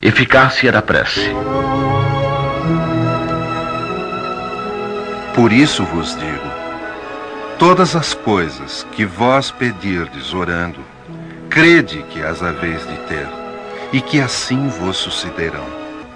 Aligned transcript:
Eficácia 0.00 0.70
da 0.70 0.80
prece. 0.80 1.28
Por 5.34 5.52
isso 5.52 5.82
vos 5.82 6.16
digo: 6.16 6.46
todas 7.58 7.96
as 7.96 8.14
coisas 8.14 8.86
que 8.92 9.04
vós 9.04 9.50
pedirdes 9.50 10.32
orando, 10.32 10.78
crede 11.50 12.04
que 12.10 12.22
as 12.22 12.40
haveis 12.44 12.86
de 12.86 12.96
ter, 13.08 13.26
e 13.92 14.00
que 14.00 14.20
assim 14.20 14.68
vos 14.68 14.96
sucederão. 14.98 15.66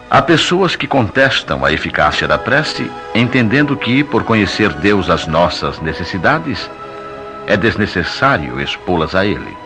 Há 0.09 0.23
pessoas 0.23 0.77
que 0.77 0.87
contestam 0.87 1.65
a 1.65 1.73
eficácia 1.73 2.29
da 2.29 2.39
prece, 2.39 2.89
entendendo 3.13 3.77
que, 3.77 4.05
por 4.05 4.23
conhecer 4.23 4.73
Deus 4.75 5.11
as 5.11 5.27
nossas 5.27 5.81
necessidades, 5.81 6.71
é 7.49 7.57
desnecessário 7.57 8.61
expô-las 8.61 9.17
a 9.17 9.27
Ele. 9.27 9.57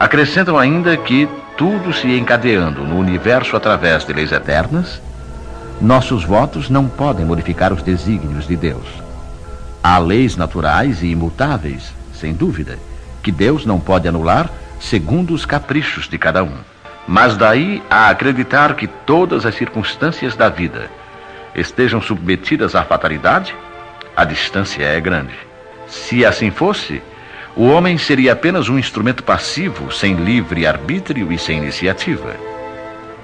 Acrescentam 0.00 0.58
ainda 0.58 0.96
que 0.96 1.28
tudo 1.56 1.92
se 1.92 2.08
encadeando 2.16 2.84
no 2.84 2.98
universo 2.98 3.56
através 3.56 4.04
de 4.04 4.12
leis 4.12 4.30
eternas, 4.30 5.00
nossos 5.80 6.24
votos 6.24 6.68
não 6.68 6.86
podem 6.86 7.24
modificar 7.24 7.72
os 7.72 7.82
desígnios 7.82 8.46
de 8.46 8.56
Deus. 8.56 8.86
Há 9.82 9.98
leis 9.98 10.36
naturais 10.36 11.02
e 11.02 11.06
imutáveis, 11.06 11.92
sem 12.12 12.34
dúvida, 12.34 12.78
que 13.22 13.32
Deus 13.32 13.64
não 13.64 13.80
pode 13.80 14.06
anular 14.06 14.50
segundo 14.78 15.32
os 15.32 15.46
caprichos 15.46 16.08
de 16.08 16.18
cada 16.18 16.44
um. 16.44 16.56
Mas 17.08 17.36
daí 17.36 17.82
a 17.88 18.08
acreditar 18.08 18.74
que 18.74 18.86
todas 18.86 19.46
as 19.46 19.54
circunstâncias 19.54 20.36
da 20.36 20.48
vida 20.48 20.90
estejam 21.54 22.02
submetidas 22.02 22.74
à 22.74 22.84
fatalidade, 22.84 23.54
a 24.14 24.24
distância 24.24 24.82
é 24.82 25.00
grande. 25.00 25.34
Se 25.86 26.24
assim 26.24 26.50
fosse, 26.50 27.02
o 27.56 27.64
homem 27.68 27.96
seria 27.96 28.34
apenas 28.34 28.68
um 28.68 28.78
instrumento 28.78 29.24
passivo, 29.24 29.90
sem 29.90 30.14
livre 30.14 30.66
arbítrio 30.66 31.32
e 31.32 31.38
sem 31.38 31.56
iniciativa. 31.56 32.36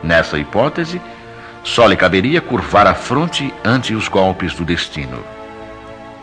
Nessa 0.02 0.38
hipótese, 0.38 1.00
só 1.62 1.86
lhe 1.86 1.94
caberia 1.94 2.40
curvar 2.40 2.86
a 2.86 2.94
fronte 2.94 3.52
ante 3.62 3.94
os 3.94 4.08
golpes 4.08 4.54
do 4.54 4.64
destino, 4.64 5.22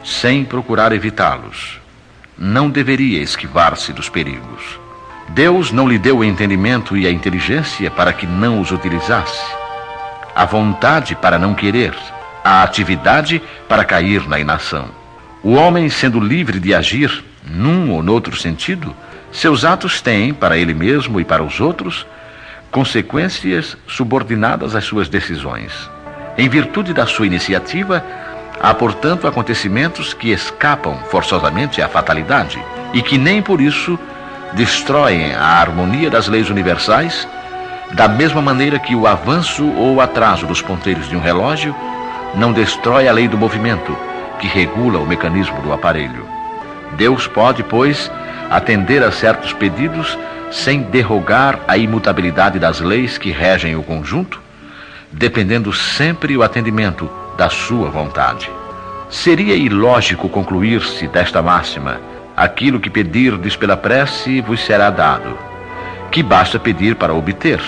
sem 0.04 0.44
procurar 0.44 0.92
evitá-los. 0.92 1.80
Não 2.36 2.68
deveria 2.68 3.22
esquivar-se 3.22 3.94
dos 3.94 4.10
perigos. 4.10 4.80
Deus 5.30 5.72
não 5.72 5.88
lhe 5.88 6.00
deu 6.00 6.18
o 6.18 6.23
entendimento 6.23 6.98
e 6.98 7.06
a 7.06 7.12
inteligência 7.12 7.92
para 7.92 8.12
que 8.12 8.26
não 8.26 8.60
os 8.60 8.72
utilizasse, 8.72 9.46
a 10.36 10.46
vontade 10.46 11.16
para 11.16 11.38
não 11.38 11.54
querer, 11.54 11.94
a 12.44 12.64
atividade 12.64 13.40
para 13.68 13.86
cair 13.86 14.28
na 14.28 14.40
inação. 14.40 14.90
O 15.44 15.54
homem, 15.54 15.90
sendo 15.90 16.20
livre 16.20 16.60
de 16.60 16.73
agir, 16.73 17.29
num 17.44 17.92
ou 17.92 18.04
noutro 18.04 18.36
sentido, 18.36 18.95
seus 19.32 19.64
atos 19.64 20.02
têm, 20.02 20.34
para 20.34 20.58
ele 20.58 20.73
mesmo 20.73 21.20
e 21.20 21.26
para 21.26 21.44
os 21.44 21.59
outros, 21.59 22.06
consequências 22.72 23.78
subordinadas 23.88 24.76
às 24.76 24.86
suas 24.86 25.08
decisões. 25.08 25.90
Em 26.38 26.48
virtude 26.48 26.94
da 26.94 27.06
sua 27.06 27.28
iniciativa, 27.28 28.04
há, 28.60 28.73
portanto, 28.73 29.28
acontecimentos 29.28 30.14
que 30.14 30.32
escapam 30.32 30.95
forçosamente 31.10 31.82
à 31.82 31.88
fatalidade 31.88 32.64
e 32.94 33.02
que 33.02 33.17
nem 33.17 33.42
por 33.42 33.60
isso 33.62 33.98
destroem 34.54 35.34
a 35.34 35.60
harmonia 35.60 36.10
das 36.10 36.28
leis 36.28 36.50
universais, 36.50 37.28
da 37.94 38.08
mesma 38.08 38.42
maneira 38.42 38.80
que 38.80 38.95
o 38.95 39.08
avanço 39.08 39.66
ou 39.76 39.95
o 39.95 40.02
atraso 40.02 40.45
dos 40.45 40.62
ponteiros 40.62 41.10
de 41.10 41.16
um 41.16 41.20
relógio 41.20 41.76
não 42.36 42.54
destrói 42.54 43.08
a 43.08 43.12
lei 43.12 43.28
do 43.28 43.38
movimento, 43.38 43.98
que 44.40 44.48
regula 44.48 45.00
o 45.00 45.08
mecanismo 45.08 45.62
do 45.62 45.73
aparelho. 45.73 46.29
Deus 46.98 47.28
pode, 47.28 47.64
pois, 47.64 48.12
atender 48.50 49.04
a 49.04 49.12
certos 49.12 49.54
pedidos 49.54 50.18
sem 50.52 50.82
derrogar 50.82 51.59
a 51.68 51.78
imutabilidade 51.78 52.58
das 52.58 52.80
leis 52.80 53.18
que 53.18 53.32
regem 53.32 53.76
o 53.76 53.84
conjunto, 53.84 54.42
dependendo 55.12 55.72
sempre 55.72 56.36
o 56.36 56.44
atendimento 56.44 57.10
da 57.38 57.50
sua 57.50 57.90
vontade. 57.90 58.50
Seria 59.10 59.56
ilógico 59.56 60.28
concluir-se 60.28 61.08
desta 61.08 61.42
máxima: 61.42 62.00
aquilo 62.36 62.80
que 62.80 62.89
pedirdes 62.89 63.56
pela 63.56 63.77
prece 63.77 64.42
vos 64.42 64.60
será 64.60 64.89
dado, 64.89 65.38
que 66.11 66.23
basta 66.23 66.60
pedir 66.60 66.95
para 66.95 67.14
obter. 67.14 67.61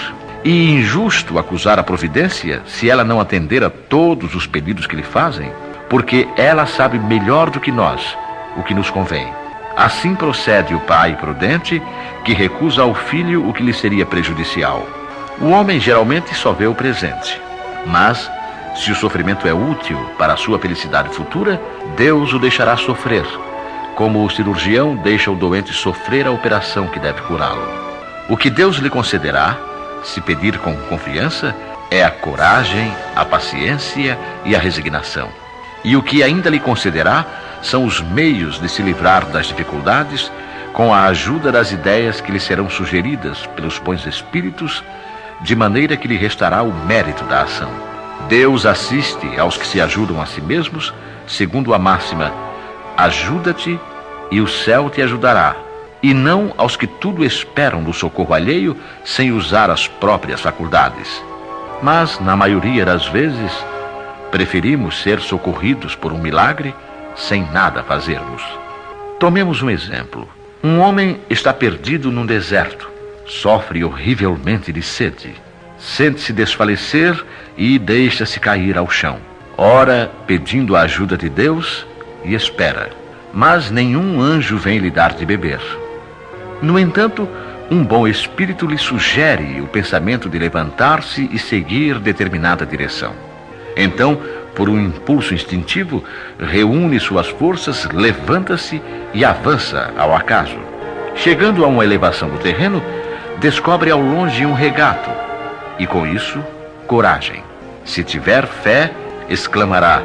E 0.43 0.71
injusto 0.71 1.37
acusar 1.37 1.77
a 1.77 1.83
providência 1.83 2.63
se 2.65 2.89
ela 2.89 3.03
não 3.03 3.21
atender 3.21 3.63
a 3.63 3.69
todos 3.69 4.33
os 4.33 4.47
pedidos 4.47 4.87
que 4.87 4.95
lhe 4.95 5.03
fazem, 5.03 5.51
porque 5.87 6.27
ela 6.35 6.65
sabe 6.65 6.97
melhor 6.97 7.51
do 7.51 7.59
que 7.59 7.71
nós 7.71 8.17
o 8.55 8.63
que 8.63 8.73
nos 8.73 8.89
convém. 8.89 9.31
Assim 9.75 10.15
procede 10.15 10.75
o 10.75 10.79
pai 10.81 11.15
prudente, 11.15 11.81
que 12.23 12.33
recusa 12.33 12.81
ao 12.81 12.93
filho 12.93 13.47
o 13.47 13.53
que 13.53 13.63
lhe 13.63 13.73
seria 13.73 14.05
prejudicial. 14.05 14.85
O 15.39 15.49
homem 15.49 15.79
geralmente 15.79 16.35
só 16.35 16.51
vê 16.51 16.67
o 16.67 16.75
presente, 16.75 17.41
mas, 17.85 18.29
se 18.75 18.91
o 18.91 18.95
sofrimento 18.95 19.47
é 19.47 19.53
útil 19.53 19.97
para 20.17 20.33
a 20.33 20.37
sua 20.37 20.59
felicidade 20.59 21.09
futura, 21.09 21.59
Deus 21.95 22.33
o 22.33 22.39
deixará 22.39 22.77
sofrer, 22.77 23.25
como 23.95 24.23
o 24.23 24.29
cirurgião 24.29 24.95
deixa 24.95 25.31
o 25.31 25.35
doente 25.35 25.73
sofrer 25.73 26.27
a 26.27 26.31
operação 26.31 26.87
que 26.87 26.99
deve 26.99 27.21
curá-lo. 27.21 27.67
O 28.29 28.37
que 28.37 28.49
Deus 28.49 28.77
lhe 28.77 28.89
concederá, 28.89 29.57
se 30.03 30.21
pedir 30.21 30.57
com 30.59 30.75
confiança, 30.87 31.55
é 31.89 32.03
a 32.03 32.11
coragem, 32.11 32.93
a 33.15 33.25
paciência 33.25 34.17
e 34.45 34.55
a 34.55 34.59
resignação. 34.59 35.40
E 35.83 35.95
o 35.95 36.03
que 36.03 36.23
ainda 36.23 36.49
lhe 36.49 36.59
concederá 36.59 37.25
são 37.61 37.85
os 37.85 38.01
meios 38.01 38.59
de 38.59 38.69
se 38.69 38.81
livrar 38.81 39.25
das 39.27 39.47
dificuldades 39.47 40.31
com 40.73 40.93
a 40.93 41.05
ajuda 41.05 41.51
das 41.51 41.71
ideias 41.71 42.21
que 42.21 42.31
lhe 42.31 42.39
serão 42.39 42.69
sugeridas 42.69 43.45
pelos 43.47 43.77
bons 43.77 44.05
espíritos, 44.05 44.83
de 45.41 45.55
maneira 45.55 45.97
que 45.97 46.07
lhe 46.07 46.17
restará 46.17 46.63
o 46.63 46.73
mérito 46.73 47.23
da 47.25 47.41
ação. 47.41 47.69
Deus 48.27 48.65
assiste 48.65 49.39
aos 49.39 49.57
que 49.57 49.67
se 49.67 49.81
ajudam 49.81 50.21
a 50.21 50.25
si 50.25 50.41
mesmos, 50.41 50.93
segundo 51.27 51.73
a 51.73 51.79
máxima: 51.79 52.31
ajuda-te 52.95 53.79
e 54.31 54.39
o 54.39 54.47
céu 54.47 54.89
te 54.89 55.01
ajudará, 55.01 55.55
e 56.01 56.13
não 56.13 56.53
aos 56.57 56.77
que 56.77 56.87
tudo 56.87 57.25
esperam 57.25 57.83
do 57.83 57.91
socorro 57.91 58.33
alheio 58.33 58.77
sem 59.03 59.31
usar 59.31 59.69
as 59.69 59.87
próprias 59.87 60.39
faculdades. 60.39 61.21
Mas, 61.81 62.19
na 62.19 62.35
maioria 62.35 62.85
das 62.85 63.07
vezes, 63.07 63.51
preferimos 64.31 65.01
ser 65.01 65.19
socorridos 65.19 65.95
por 65.95 66.13
um 66.13 66.17
milagre 66.17 66.73
sem 67.15 67.43
nada 67.51 67.83
fazermos. 67.83 68.41
Tomemos 69.19 69.61
um 69.61 69.69
exemplo. 69.69 70.27
Um 70.63 70.79
homem 70.79 71.19
está 71.29 71.53
perdido 71.53 72.11
num 72.11 72.25
deserto, 72.25 72.89
sofre 73.25 73.83
horrivelmente 73.83 74.71
de 74.71 74.81
sede, 74.81 75.33
sente-se 75.77 76.31
desfalecer 76.31 77.23
e 77.57 77.77
deixa-se 77.77 78.39
cair 78.39 78.77
ao 78.77 78.89
chão. 78.89 79.19
Ora, 79.57 80.11
pedindo 80.25 80.75
a 80.75 80.81
ajuda 80.81 81.17
de 81.17 81.29
Deus 81.29 81.85
e 82.23 82.33
espera, 82.33 82.89
mas 83.33 83.69
nenhum 83.69 84.21
anjo 84.21 84.57
vem 84.57 84.77
lhe 84.77 84.89
dar 84.89 85.13
de 85.13 85.25
beber. 85.25 85.59
No 86.61 86.77
entanto, 86.79 87.27
um 87.69 87.83
bom 87.83 88.07
espírito 88.07 88.67
lhe 88.67 88.77
sugere 88.77 89.61
o 89.61 89.67
pensamento 89.67 90.29
de 90.29 90.37
levantar-se 90.37 91.29
e 91.31 91.39
seguir 91.39 91.99
determinada 91.99 92.65
direção. 92.65 93.30
Então, 93.75 94.19
por 94.55 94.69
um 94.69 94.79
impulso 94.79 95.33
instintivo, 95.33 96.03
reúne 96.39 96.99
suas 96.99 97.27
forças, 97.27 97.87
levanta-se 97.93 98.81
e 99.13 99.23
avança 99.23 99.93
ao 99.97 100.15
acaso. 100.15 100.57
Chegando 101.15 101.63
a 101.63 101.67
uma 101.67 101.83
elevação 101.83 102.29
do 102.29 102.37
terreno, 102.37 102.83
descobre 103.39 103.91
ao 103.91 104.01
longe 104.01 104.45
um 104.45 104.53
regato 104.53 105.09
e, 105.79 105.87
com 105.87 106.05
isso, 106.05 106.43
coragem. 106.87 107.43
Se 107.85 108.03
tiver 108.03 108.45
fé, 108.45 108.91
exclamará: 109.29 110.01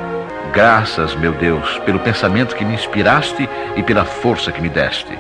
Graças, 0.53 1.15
meu 1.15 1.33
Deus, 1.33 1.78
pelo 1.84 1.98
pensamento 1.98 2.54
que 2.54 2.65
me 2.65 2.75
inspiraste 2.75 3.48
e 3.77 3.83
pela 3.83 4.04
força 4.04 4.53
que 4.53 4.62
me 4.62 4.69
deste. 4.69 5.19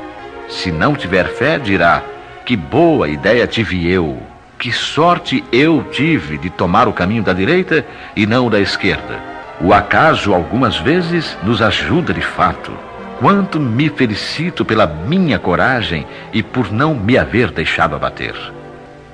Se 0.48 0.70
não 0.70 0.94
tiver 0.94 1.26
fé, 1.26 1.58
dirá: 1.58 2.02
Que 2.44 2.56
boa 2.56 3.08
ideia 3.08 3.46
tive 3.46 3.90
eu 3.90 4.18
que 4.58 4.72
sorte 4.72 5.44
eu 5.52 5.84
tive 5.90 6.38
de 6.38 6.50
tomar 6.50 6.88
o 6.88 6.92
caminho 6.92 7.22
da 7.22 7.32
direita 7.32 7.84
e 8.14 8.26
não 8.26 8.46
o 8.46 8.50
da 8.50 8.60
esquerda. 8.60 9.18
O 9.60 9.72
acaso, 9.72 10.34
algumas 10.34 10.76
vezes, 10.76 11.36
nos 11.42 11.62
ajuda 11.62 12.12
de 12.12 12.20
fato. 12.20 12.72
Quanto 13.18 13.58
me 13.58 13.88
felicito 13.88 14.64
pela 14.64 14.86
minha 14.86 15.38
coragem 15.38 16.06
e 16.32 16.42
por 16.42 16.70
não 16.70 16.94
me 16.94 17.16
haver 17.16 17.50
deixado 17.50 17.96
abater. 17.96 18.34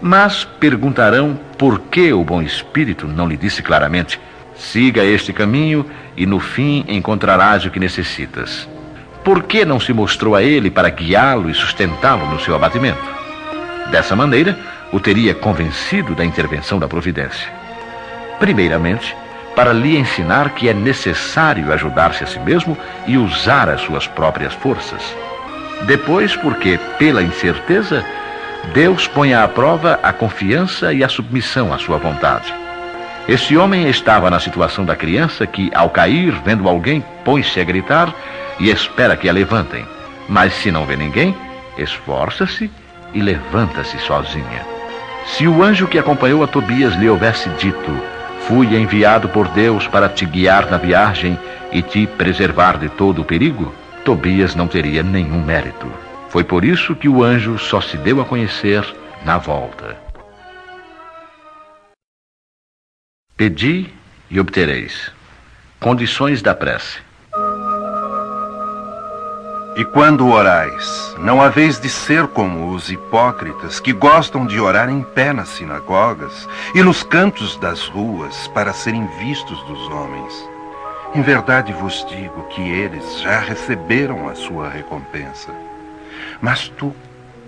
Mas 0.01 0.45
perguntarão 0.45 1.39
por 1.57 1.79
que 1.79 2.13
o 2.13 2.25
bom 2.25 2.43
espírito 2.43 3.07
não 3.07 3.29
lhe 3.29 3.37
disse 3.37 3.63
claramente: 3.63 4.19
siga 4.57 5.05
este 5.05 5.33
caminho 5.33 5.87
e 6.17 6.27
no 6.27 6.41
fim 6.41 6.85
encontrarás 6.89 7.65
o 7.65 7.71
que 7.71 7.79
necessitas. 7.79 8.69
Por 9.23 9.45
que 9.45 9.65
não 9.65 9.79
se 9.79 9.93
mostrou 9.93 10.35
a 10.35 10.43
ele 10.43 10.69
para 10.69 10.91
guiá-lo 10.91 11.49
e 11.49 11.55
sustentá-lo 11.55 12.27
no 12.27 12.41
seu 12.41 12.57
abatimento? 12.57 13.13
Dessa 13.93 14.17
maneira, 14.17 14.59
o 14.93 15.01
teria 15.01 15.35
convencido 15.35 16.15
da 16.15 16.25
intervenção 16.25 16.79
da 16.79 16.87
providência. 16.87 17.51
Primeiramente, 18.39 19.17
para 19.57 19.73
lhe 19.73 19.97
ensinar 19.97 20.51
que 20.51 20.69
é 20.69 20.75
necessário 20.75 21.73
ajudar-se 21.73 22.25
a 22.25 22.27
si 22.27 22.39
mesmo 22.39 22.77
e 23.07 23.17
usar 23.17 23.69
as 23.69 23.81
suas 23.81 24.07
próprias 24.07 24.53
forças. 24.55 25.03
Depois, 25.83 26.37
porque, 26.37 26.79
pela 26.99 27.23
incerteza, 27.23 28.05
Deus 28.73 29.09
põe 29.09 29.35
à 29.35 29.47
prova 29.49 29.99
a 30.03 30.13
confiança 30.13 30.93
e 30.93 31.03
a 31.03 31.09
submissão 31.09 31.73
à 31.73 31.79
sua 31.79 31.99
vontade. 31.99 32.53
Esse 33.29 33.57
homem 33.57 33.89
estava 33.89 34.31
na 34.31 34.41
situação 34.41 34.85
da 34.85 34.97
criança 34.97 35.47
que, 35.47 35.71
ao 35.75 35.91
cair, 35.91 36.33
vendo 36.45 36.69
alguém, 36.69 37.05
põe-se 37.25 37.61
a 37.61 37.65
gritar 37.65 38.13
e 38.59 38.71
espera 38.71 39.17
que 39.17 39.29
a 39.29 39.33
levantem. 39.33 39.87
Mas 40.29 40.55
se 40.55 40.71
não 40.71 40.85
vê 40.85 40.97
ninguém, 40.97 41.35
esforça-se 41.77 42.71
e 43.13 43.21
levanta-se 43.21 43.99
sozinha. 43.99 44.72
Se 45.27 45.47
o 45.47 45.63
anjo 45.63 45.87
que 45.87 45.99
acompanhou 45.99 46.43
a 46.43 46.47
Tobias 46.47 46.95
lhe 46.95 47.09
houvesse 47.09 47.49
dito: 47.51 47.91
Fui 48.47 48.77
enviado 48.77 49.29
por 49.29 49.49
Deus 49.49 49.87
para 49.87 50.09
te 50.09 50.27
guiar 50.27 50.71
na 50.71 50.77
viagem 50.77 51.39
e 51.71 51.81
te 51.81 52.07
preservar 52.07 52.79
de 52.79 52.89
todo 52.89 53.23
o 53.23 53.25
perigo, 53.25 53.73
Tobias 54.05 54.55
não 54.55 54.67
teria 54.67 55.03
nenhum 55.03 55.43
mérito. 55.43 55.91
Foi 56.29 56.43
por 56.43 56.65
isso 56.65 56.95
que 56.95 57.09
o 57.09 57.23
anjo 57.23 57.59
só 57.59 57.81
se 57.81 57.97
deu 57.97 58.21
a 58.21 58.25
conhecer 58.25 58.85
na 59.25 59.39
volta. 59.39 59.97
Pedi 63.37 63.93
e 64.31 64.41
obtereis. 64.41 65.13
Condições 65.79 66.43
da 66.43 66.55
prece. 66.55 66.99
E 69.75 69.87
quando 69.87 70.29
orais, 70.29 71.17
não 71.19 71.41
haveis 71.41 71.81
de 71.81 71.89
ser 71.89 72.27
como 72.27 72.75
os 72.75 72.91
hipócritas 72.91 73.81
que 73.81 73.91
gostam 73.91 74.45
de 74.45 74.61
orar 74.61 74.91
em 74.91 75.03
pé 75.03 75.33
nas 75.33 75.49
sinagogas 75.49 76.47
e 76.75 76.83
nos 76.83 77.03
cantos 77.03 77.57
das 77.57 77.89
ruas 77.89 78.49
para 78.49 78.75
serem 78.75 79.07
vistos 79.19 79.63
dos 79.63 79.89
homens. 79.89 80.51
Em 81.15 81.23
verdade 81.23 81.73
vos 81.73 82.07
digo 82.07 82.43
que 82.51 82.61
eles 82.61 83.21
já 83.21 83.41
receberam 83.41 84.29
a 84.29 84.35
sua 84.35 84.69
recompensa. 84.69 85.55
Mas 86.39 86.69
tu, 86.69 86.95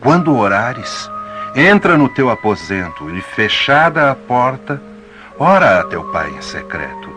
quando 0.00 0.34
orares, 0.34 1.10
entra 1.54 1.98
no 1.98 2.08
teu 2.08 2.30
aposento 2.30 3.10
e, 3.10 3.20
fechada 3.20 4.10
a 4.10 4.14
porta, 4.14 4.80
ora 5.38 5.80
a 5.80 5.84
teu 5.84 6.02
pai 6.04 6.30
em 6.30 6.40
secreto. 6.40 7.14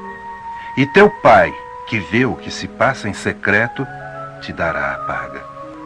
E 0.76 0.86
teu 0.88 1.10
pai, 1.22 1.54
que 1.88 1.98
vê 1.98 2.26
o 2.26 2.36
que 2.36 2.52
se 2.52 2.68
passa 2.68 3.08
em 3.08 3.14
secreto, 3.14 3.88
te 4.42 4.54
dará 4.54 4.94
a 4.94 4.98
paga. 5.00 5.44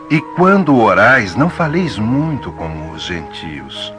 E 0.10 0.20
quando 0.36 0.78
orais, 0.78 1.36
não 1.36 1.50
faleis 1.50 1.98
muito 1.98 2.52
como 2.52 2.92
os 2.92 3.04
gentios, 3.04 3.94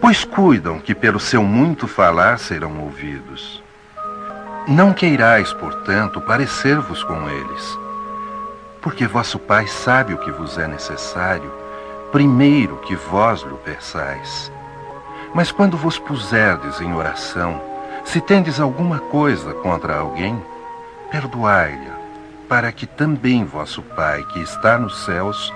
pois 0.00 0.24
cuidam 0.24 0.80
que 0.80 0.94
pelo 0.94 1.20
seu 1.20 1.42
muito 1.42 1.86
falar 1.86 2.38
serão 2.38 2.80
ouvidos. 2.80 3.62
Não 4.66 4.92
queirais, 4.92 5.52
portanto, 5.52 6.20
parecer-vos 6.20 7.04
com 7.04 7.28
eles, 7.28 7.78
porque 8.82 9.06
vosso 9.06 9.38
Pai 9.38 9.68
sabe 9.68 10.14
o 10.14 10.18
que 10.18 10.32
vos 10.32 10.58
é 10.58 10.66
necessário, 10.66 11.52
primeiro 12.10 12.78
que 12.78 12.96
vós 12.96 13.42
lhe 13.42 13.54
peçais. 13.64 14.50
Mas 15.32 15.52
quando 15.52 15.76
vos 15.76 15.98
puserdes 15.98 16.80
em 16.80 16.92
oração, 16.92 17.60
se 18.04 18.20
tendes 18.20 18.58
alguma 18.58 18.98
coisa 18.98 19.54
contra 19.54 19.96
alguém, 19.96 20.42
perdoai-lhe 21.10 22.05
para 22.48 22.70
que 22.72 22.86
também 22.86 23.44
vosso 23.44 23.82
Pai, 23.82 24.24
que 24.32 24.40
está 24.40 24.78
nos 24.78 25.04
céus, 25.04 25.52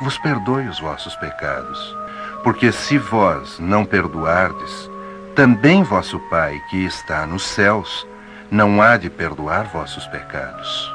vos 0.00 0.18
perdoe 0.18 0.68
os 0.68 0.78
vossos 0.78 1.14
pecados. 1.16 1.96
Porque 2.42 2.70
se 2.70 2.98
vós 2.98 3.58
não 3.58 3.84
perdoardes, 3.84 4.90
também 5.34 5.82
vosso 5.82 6.18
Pai, 6.30 6.60
que 6.70 6.84
está 6.84 7.26
nos 7.26 7.44
céus, 7.44 8.06
não 8.50 8.80
há 8.80 8.96
de 8.96 9.08
perdoar 9.08 9.64
vossos 9.64 10.06
pecados. 10.06 10.92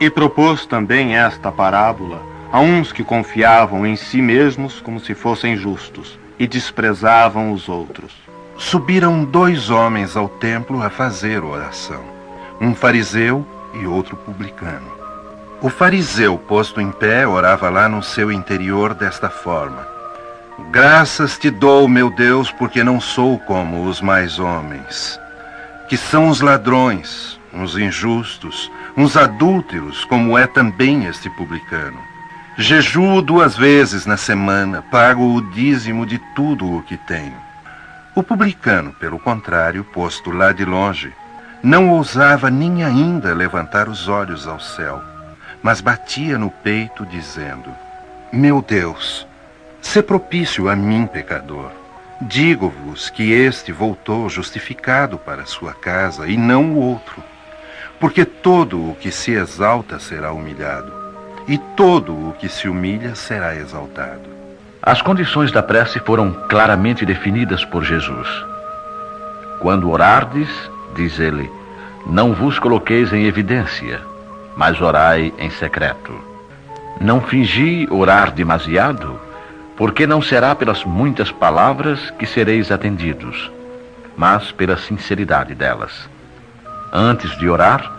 E 0.00 0.10
propôs 0.10 0.66
também 0.66 1.16
esta 1.16 1.52
parábola 1.52 2.20
a 2.50 2.60
uns 2.60 2.92
que 2.92 3.04
confiavam 3.04 3.86
em 3.86 3.96
si 3.96 4.22
mesmos 4.22 4.80
como 4.80 4.98
se 4.98 5.14
fossem 5.14 5.56
justos 5.56 6.18
e 6.38 6.46
desprezavam 6.46 7.52
os 7.52 7.68
outros. 7.68 8.12
Subiram 8.56 9.24
dois 9.24 9.70
homens 9.70 10.16
ao 10.16 10.28
templo 10.28 10.82
a 10.82 10.88
fazer 10.88 11.42
oração, 11.42 12.02
um 12.60 12.74
fariseu 12.74 13.46
e 13.80 13.86
outro 13.86 14.16
publicano. 14.16 14.92
O 15.60 15.68
fariseu, 15.68 16.36
posto 16.36 16.80
em 16.80 16.90
pé, 16.90 17.26
orava 17.26 17.70
lá 17.70 17.88
no 17.88 18.02
seu 18.02 18.30
interior 18.30 18.92
desta 18.94 19.30
forma: 19.30 19.86
Graças 20.70 21.38
te 21.38 21.50
dou, 21.50 21.88
meu 21.88 22.10
Deus, 22.10 22.50
porque 22.52 22.84
não 22.84 23.00
sou 23.00 23.38
como 23.40 23.86
os 23.86 24.00
mais 24.00 24.38
homens, 24.38 25.18
que 25.88 25.96
são 25.96 26.28
os 26.28 26.40
ladrões, 26.40 27.40
uns 27.52 27.76
injustos, 27.76 28.70
uns 28.96 29.16
adúlteros, 29.16 30.04
como 30.04 30.36
é 30.36 30.46
também 30.46 31.06
este 31.06 31.30
publicano. 31.30 31.98
Jejuo 32.56 33.20
duas 33.20 33.56
vezes 33.56 34.06
na 34.06 34.16
semana, 34.16 34.82
pago 34.82 35.34
o 35.34 35.42
dízimo 35.50 36.06
de 36.06 36.18
tudo 36.36 36.76
o 36.76 36.82
que 36.82 36.96
tenho. 36.96 37.36
O 38.14 38.22
publicano, 38.22 38.92
pelo 38.92 39.18
contrário, 39.18 39.82
posto 39.82 40.30
lá 40.30 40.52
de 40.52 40.64
longe, 40.64 41.12
não 41.64 41.88
ousava 41.88 42.50
nem 42.50 42.84
ainda 42.84 43.32
levantar 43.32 43.88
os 43.88 44.06
olhos 44.06 44.46
ao 44.46 44.60
céu, 44.60 45.02
mas 45.62 45.80
batia 45.80 46.36
no 46.36 46.50
peito, 46.50 47.06
dizendo: 47.06 47.70
Meu 48.30 48.60
Deus, 48.60 49.26
se 49.80 50.02
propício 50.02 50.68
a 50.68 50.76
mim, 50.76 51.06
pecador. 51.06 51.70
Digo-vos 52.20 53.08
que 53.08 53.32
este 53.32 53.72
voltou 53.72 54.28
justificado 54.28 55.16
para 55.16 55.46
sua 55.46 55.72
casa 55.72 56.26
e 56.28 56.36
não 56.36 56.74
o 56.74 56.76
outro. 56.76 57.24
Porque 57.98 58.26
todo 58.26 58.90
o 58.90 58.94
que 58.94 59.10
se 59.10 59.32
exalta 59.32 59.98
será 59.98 60.32
humilhado, 60.32 60.92
e 61.48 61.56
todo 61.56 62.12
o 62.12 62.34
que 62.38 62.48
se 62.48 62.68
humilha 62.68 63.14
será 63.14 63.56
exaltado. 63.56 64.28
As 64.82 65.00
condições 65.00 65.50
da 65.50 65.62
prece 65.62 65.98
foram 66.00 66.30
claramente 66.46 67.06
definidas 67.06 67.64
por 67.64 67.82
Jesus. 67.82 68.28
Quando 69.60 69.90
orardes, 69.90 70.50
diz 70.94 71.18
ele: 71.18 71.50
Não 72.06 72.32
vos 72.32 72.58
coloqueis 72.58 73.12
em 73.12 73.26
evidência, 73.26 74.00
mas 74.56 74.80
orai 74.80 75.32
em 75.38 75.50
secreto. 75.50 76.14
Não 77.00 77.20
fingi 77.20 77.88
orar 77.90 78.30
demasiado, 78.30 79.20
porque 79.76 80.06
não 80.06 80.22
será 80.22 80.54
pelas 80.54 80.84
muitas 80.84 81.30
palavras 81.30 82.10
que 82.10 82.26
sereis 82.26 82.70
atendidos, 82.70 83.50
mas 84.16 84.52
pela 84.52 84.76
sinceridade 84.76 85.54
delas. 85.54 86.08
Antes 86.92 87.36
de 87.38 87.48
orar, 87.48 87.92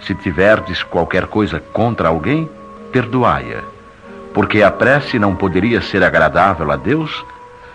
se 0.00 0.14
tiverdes 0.14 0.82
qualquer 0.82 1.26
coisa 1.26 1.60
contra 1.60 2.08
alguém, 2.08 2.50
perdoai-a, 2.92 3.62
porque 4.34 4.62
a 4.62 4.70
prece 4.70 5.18
não 5.18 5.36
poderia 5.36 5.80
ser 5.80 6.02
agradável 6.02 6.70
a 6.72 6.76
Deus 6.76 7.24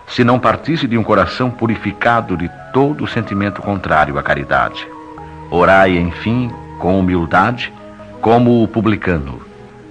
se 0.09 0.23
não 0.23 0.39
partisse 0.39 0.87
de 0.87 0.97
um 0.97 1.03
coração 1.03 1.51
purificado 1.51 2.35
de 2.35 2.49
todo 2.73 3.07
sentimento 3.07 3.61
contrário 3.61 4.17
à 4.17 4.23
caridade. 4.23 4.87
Orai, 5.51 5.97
enfim, 5.97 6.51
com 6.79 6.99
humildade, 6.99 7.71
como 8.21 8.63
o 8.63 8.67
publicano, 8.67 9.41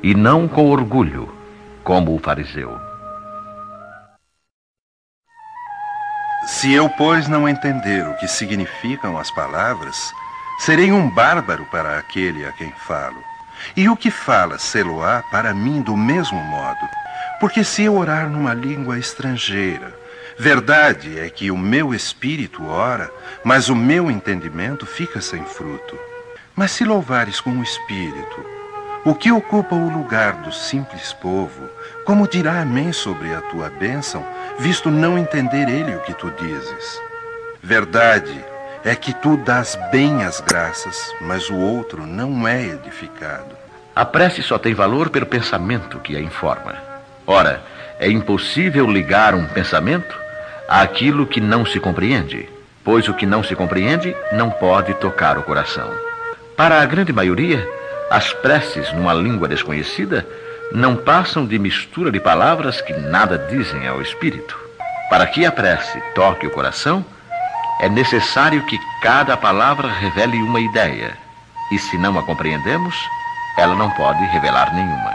e 0.02 0.14
não 0.14 0.48
com 0.48 0.68
orgulho, 0.70 1.28
como 1.84 2.14
o 2.14 2.18
fariseu. 2.18 2.78
Se 6.46 6.72
eu, 6.72 6.88
pois, 6.88 7.28
não 7.28 7.48
entender 7.48 8.06
o 8.06 8.14
que 8.16 8.26
significam 8.26 9.18
as 9.18 9.30
palavras, 9.30 10.10
serei 10.60 10.90
um 10.90 11.08
bárbaro 11.10 11.64
para 11.66 11.98
aquele 11.98 12.44
a 12.44 12.52
quem 12.52 12.72
falo. 12.86 13.22
E 13.76 13.88
o 13.88 13.96
que 13.96 14.10
fala, 14.10 14.58
sê-lo-á 14.58 15.22
para 15.30 15.52
mim 15.52 15.82
do 15.82 15.96
mesmo 15.96 16.38
modo. 16.44 16.88
Porque 17.38 17.62
se 17.62 17.84
eu 17.84 17.96
orar 17.96 18.28
numa 18.28 18.54
língua 18.54 18.98
estrangeira, 18.98 19.94
Verdade 20.40 21.18
é 21.18 21.28
que 21.28 21.50
o 21.50 21.58
meu 21.58 21.92
espírito 21.92 22.64
ora, 22.64 23.10
mas 23.42 23.68
o 23.68 23.74
meu 23.74 24.08
entendimento 24.08 24.86
fica 24.86 25.20
sem 25.20 25.44
fruto. 25.44 25.98
Mas 26.54 26.70
se 26.70 26.84
louvares 26.84 27.40
com 27.40 27.50
o 27.50 27.62
espírito, 27.62 28.46
o 29.04 29.16
que 29.16 29.32
ocupa 29.32 29.74
o 29.74 29.90
lugar 29.90 30.34
do 30.34 30.52
simples 30.52 31.12
povo, 31.12 31.68
como 32.04 32.28
dirá 32.28 32.60
amém 32.60 32.92
sobre 32.92 33.34
a 33.34 33.40
tua 33.40 33.68
bênção, 33.68 34.24
visto 34.60 34.92
não 34.92 35.18
entender 35.18 35.68
ele 35.68 35.96
o 35.96 36.00
que 36.02 36.14
tu 36.14 36.30
dizes? 36.30 37.00
Verdade 37.60 38.44
é 38.84 38.94
que 38.94 39.12
tu 39.12 39.36
dás 39.38 39.76
bem 39.90 40.22
as 40.22 40.40
graças, 40.40 41.12
mas 41.20 41.50
o 41.50 41.56
outro 41.56 42.06
não 42.06 42.46
é 42.46 42.62
edificado. 42.64 43.56
A 43.94 44.04
prece 44.04 44.44
só 44.44 44.56
tem 44.56 44.72
valor 44.72 45.10
pelo 45.10 45.26
pensamento 45.26 45.98
que 45.98 46.16
a 46.16 46.20
informa. 46.20 46.76
Ora, 47.26 47.60
é 47.98 48.08
impossível 48.08 48.86
ligar 48.86 49.34
um 49.34 49.44
pensamento 49.46 50.27
àquilo 50.68 51.26
que 51.26 51.40
não 51.40 51.64
se 51.64 51.80
compreende, 51.80 52.48
pois 52.84 53.08
o 53.08 53.14
que 53.14 53.24
não 53.24 53.42
se 53.42 53.56
compreende 53.56 54.14
não 54.32 54.50
pode 54.50 54.92
tocar 54.94 55.38
o 55.38 55.42
coração. 55.42 55.90
Para 56.56 56.82
a 56.82 56.86
grande 56.86 57.12
maioria, 57.12 57.66
as 58.10 58.32
preces 58.34 58.92
numa 58.92 59.14
língua 59.14 59.48
desconhecida 59.48 60.26
não 60.72 60.94
passam 60.94 61.46
de 61.46 61.58
mistura 61.58 62.10
de 62.10 62.20
palavras 62.20 62.80
que 62.80 62.92
nada 62.92 63.38
dizem 63.38 63.88
ao 63.88 64.02
espírito. 64.02 64.58
Para 65.08 65.26
que 65.26 65.46
a 65.46 65.50
prece 65.50 65.98
toque 66.14 66.46
o 66.46 66.50
coração, 66.50 67.04
é 67.80 67.88
necessário 67.88 68.62
que 68.66 68.78
cada 69.02 69.36
palavra 69.36 69.88
revele 69.88 70.42
uma 70.42 70.60
ideia, 70.60 71.16
e 71.72 71.78
se 71.78 71.96
não 71.96 72.18
a 72.18 72.22
compreendemos, 72.22 72.94
ela 73.56 73.74
não 73.74 73.90
pode 73.90 74.22
revelar 74.26 74.74
nenhuma. 74.74 75.12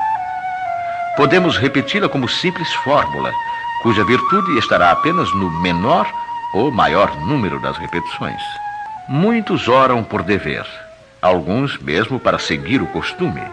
Podemos 1.16 1.58
repeti-la 1.58 2.10
como 2.10 2.28
simples 2.28 2.74
fórmula, 2.76 3.32
cuja 3.84 4.06
virtude 4.06 4.58
estará 4.58 4.92
apenas 4.92 5.30
no 5.36 5.52
menor 5.62 6.10
ou 6.54 6.72
maior 6.72 7.14
número 7.28 7.60
das 7.60 7.78
repetições. 7.78 8.42
Muitos 9.10 9.68
oram 9.68 10.02
por 10.02 10.24
dever, 10.24 10.66
alguns 11.22 11.78
mesmo 11.78 12.18
para 12.18 12.40
seguir 12.40 12.82
o 12.82 12.88
costume. 12.88 13.44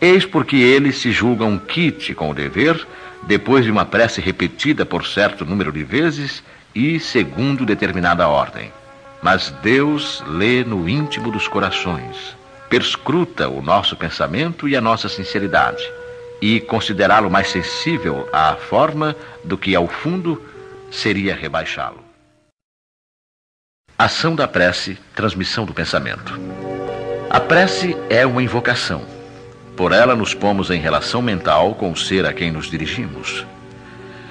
Eis 0.00 0.26
porque 0.26 0.56
eles 0.56 0.98
se 0.98 1.12
julgam 1.12 1.56
quite 1.56 2.12
com 2.12 2.30
o 2.30 2.34
dever, 2.34 2.84
depois 3.22 3.64
de 3.64 3.70
uma 3.70 3.84
prece 3.84 4.20
repetida 4.20 4.84
por 4.84 5.06
certo 5.06 5.44
número 5.44 5.70
de 5.70 5.84
vezes 5.84 6.42
e 6.74 6.98
segundo 6.98 7.64
determinada 7.64 8.26
ordem. 8.26 8.72
Mas 9.22 9.50
Deus 9.62 10.22
lê 10.26 10.64
no 10.64 10.88
íntimo 10.88 11.30
dos 11.30 11.46
corações, 11.46 12.36
perscruta 12.68 13.48
o 13.48 13.62
nosso 13.62 13.96
pensamento 13.96 14.68
e 14.68 14.76
a 14.76 14.80
nossa 14.80 15.08
sinceridade, 15.08 15.82
e 16.40 16.60
considerá-lo 16.60 17.30
mais 17.30 17.50
sensível 17.50 18.28
à 18.32 18.54
forma 18.56 19.16
do 19.44 19.58
que 19.58 19.74
ao 19.74 19.88
fundo 19.88 20.42
seria 20.90 21.34
rebaixá-lo. 21.34 22.02
Ação 23.98 24.34
da 24.36 24.46
prece, 24.46 24.96
transmissão 25.14 25.64
do 25.64 25.74
pensamento. 25.74 26.38
A 27.28 27.40
prece 27.40 27.96
é 28.08 28.24
uma 28.24 28.42
invocação. 28.42 29.02
Por 29.76 29.92
ela 29.92 30.14
nos 30.14 30.34
pomos 30.34 30.70
em 30.70 30.80
relação 30.80 31.20
mental 31.20 31.74
com 31.74 31.90
o 31.90 31.96
ser 31.96 32.24
a 32.24 32.32
quem 32.32 32.50
nos 32.50 32.70
dirigimos. 32.70 33.44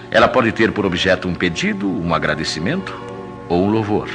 Ela 0.10 0.28
pode 0.28 0.52
ter 0.54 0.72
por 0.72 0.86
objeto 0.86 1.28
um 1.28 1.36
pedido, 1.36 1.88
um 1.88 2.14
agradecimento 2.14 2.98
ou 3.50 3.64
um 3.64 3.70
louvor. 3.70 4.10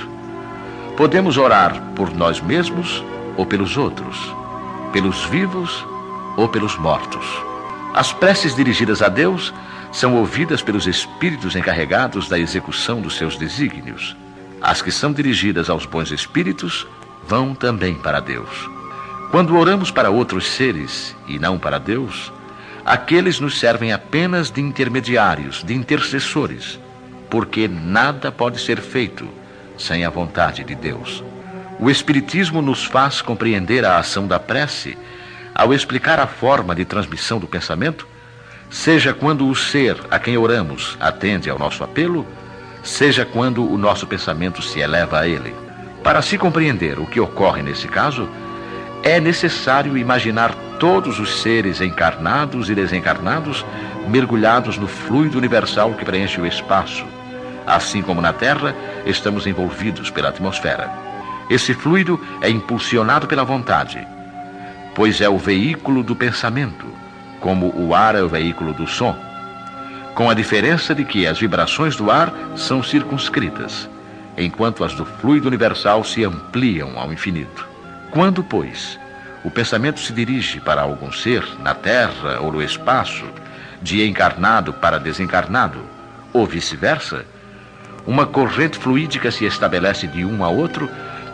Podemos 0.96 1.36
orar 1.36 1.80
por 1.94 2.14
nós 2.14 2.40
mesmos 2.40 3.04
ou 3.36 3.44
pelos 3.46 3.76
outros, 3.76 4.16
pelos 4.92 5.24
vivos 5.26 5.84
ou 6.36 6.48
pelos 6.48 6.76
mortos. 6.76 7.51
As 7.94 8.10
preces 8.10 8.54
dirigidas 8.54 9.02
a 9.02 9.08
Deus 9.08 9.52
são 9.92 10.16
ouvidas 10.16 10.62
pelos 10.62 10.86
espíritos 10.86 11.54
encarregados 11.54 12.26
da 12.26 12.38
execução 12.38 13.02
dos 13.02 13.16
seus 13.16 13.36
desígnios. 13.36 14.16
As 14.62 14.80
que 14.80 14.90
são 14.90 15.12
dirigidas 15.12 15.68
aos 15.68 15.84
bons 15.84 16.10
espíritos 16.10 16.86
vão 17.28 17.54
também 17.54 17.94
para 17.94 18.20
Deus. 18.20 18.48
Quando 19.30 19.56
oramos 19.56 19.90
para 19.90 20.10
outros 20.10 20.46
seres 20.46 21.14
e 21.28 21.38
não 21.38 21.58
para 21.58 21.78
Deus, 21.78 22.32
aqueles 22.84 23.38
nos 23.40 23.58
servem 23.58 23.92
apenas 23.92 24.50
de 24.50 24.62
intermediários, 24.62 25.62
de 25.62 25.74
intercessores, 25.74 26.80
porque 27.28 27.68
nada 27.68 28.32
pode 28.32 28.58
ser 28.58 28.80
feito 28.80 29.28
sem 29.76 30.04
a 30.04 30.10
vontade 30.10 30.64
de 30.64 30.74
Deus. 30.74 31.22
O 31.78 31.90
Espiritismo 31.90 32.62
nos 32.62 32.84
faz 32.84 33.20
compreender 33.20 33.84
a 33.84 33.98
ação 33.98 34.26
da 34.26 34.38
prece 34.38 34.96
ao 35.54 35.72
explicar 35.72 36.18
a 36.18 36.26
forma 36.26 36.74
de 36.74 36.84
transmissão 36.84 37.38
do 37.38 37.46
pensamento, 37.46 38.06
seja 38.70 39.12
quando 39.12 39.46
o 39.48 39.54
ser 39.54 39.96
a 40.10 40.18
quem 40.18 40.36
oramos 40.36 40.96
atende 40.98 41.50
ao 41.50 41.58
nosso 41.58 41.84
apelo, 41.84 42.26
seja 42.82 43.24
quando 43.24 43.70
o 43.70 43.76
nosso 43.76 44.06
pensamento 44.06 44.62
se 44.62 44.80
eleva 44.80 45.20
a 45.20 45.28
ele. 45.28 45.54
Para 46.02 46.22
se 46.22 46.36
compreender 46.38 46.98
o 46.98 47.06
que 47.06 47.20
ocorre 47.20 47.62
nesse 47.62 47.86
caso, 47.86 48.28
é 49.02 49.20
necessário 49.20 49.96
imaginar 49.96 50.54
todos 50.78 51.20
os 51.20 51.40
seres 51.40 51.80
encarnados 51.80 52.70
e 52.70 52.74
desencarnados 52.74 53.64
mergulhados 54.08 54.78
no 54.78 54.88
fluido 54.88 55.38
universal 55.38 55.94
que 55.94 56.04
preenche 56.04 56.40
o 56.40 56.46
espaço. 56.46 57.04
Assim 57.66 58.02
como 58.02 58.20
na 58.20 58.32
Terra, 58.32 58.74
estamos 59.06 59.46
envolvidos 59.46 60.10
pela 60.10 60.30
atmosfera. 60.30 60.90
Esse 61.48 61.74
fluido 61.74 62.20
é 62.40 62.50
impulsionado 62.50 63.26
pela 63.26 63.44
vontade, 63.44 64.04
pois 64.94 65.20
é 65.20 65.28
o 65.28 65.38
veículo 65.38 66.02
do 66.02 66.14
pensamento, 66.14 66.86
como 67.40 67.72
o 67.74 67.94
ar 67.94 68.14
é 68.14 68.22
o 68.22 68.28
veículo 68.28 68.72
do 68.72 68.86
som, 68.86 69.16
com 70.14 70.28
a 70.28 70.34
diferença 70.34 70.94
de 70.94 71.04
que 71.04 71.26
as 71.26 71.38
vibrações 71.38 71.96
do 71.96 72.10
ar 72.10 72.32
são 72.56 72.82
circunscritas, 72.82 73.88
enquanto 74.36 74.84
as 74.84 74.94
do 74.94 75.04
fluido 75.04 75.48
universal 75.48 76.04
se 76.04 76.24
ampliam 76.24 76.98
ao 76.98 77.12
infinito. 77.12 77.66
Quando, 78.10 78.44
pois, 78.44 78.98
o 79.42 79.50
pensamento 79.50 80.00
se 80.00 80.12
dirige 80.12 80.60
para 80.60 80.82
algum 80.82 81.10
ser, 81.10 81.44
na 81.60 81.74
Terra 81.74 82.40
ou 82.40 82.52
no 82.52 82.62
espaço, 82.62 83.24
de 83.80 84.06
encarnado 84.06 84.72
para 84.72 85.00
desencarnado, 85.00 85.80
ou 86.32 86.46
vice-versa, 86.46 87.24
uma 88.06 88.26
corrente 88.26 88.78
fluídica 88.78 89.30
se 89.30 89.44
estabelece 89.44 90.06
de 90.06 90.24
um 90.24 90.44
a 90.44 90.48
outro, 90.48 90.88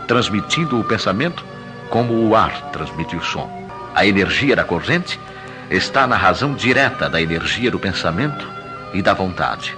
transmitindo 0.06 0.78
o 0.78 0.84
pensamento 0.84 1.44
como 1.90 2.14
o 2.14 2.34
ar 2.34 2.70
transmite 2.70 3.16
o 3.16 3.22
som. 3.22 3.50
A 3.94 4.06
energia 4.06 4.54
da 4.54 4.64
corrente 4.64 5.18
está 5.70 6.06
na 6.06 6.16
razão 6.16 6.54
direta 6.54 7.08
da 7.08 7.20
energia 7.20 7.70
do 7.70 7.78
pensamento 7.78 8.46
e 8.94 9.02
da 9.02 9.12
vontade. 9.14 9.76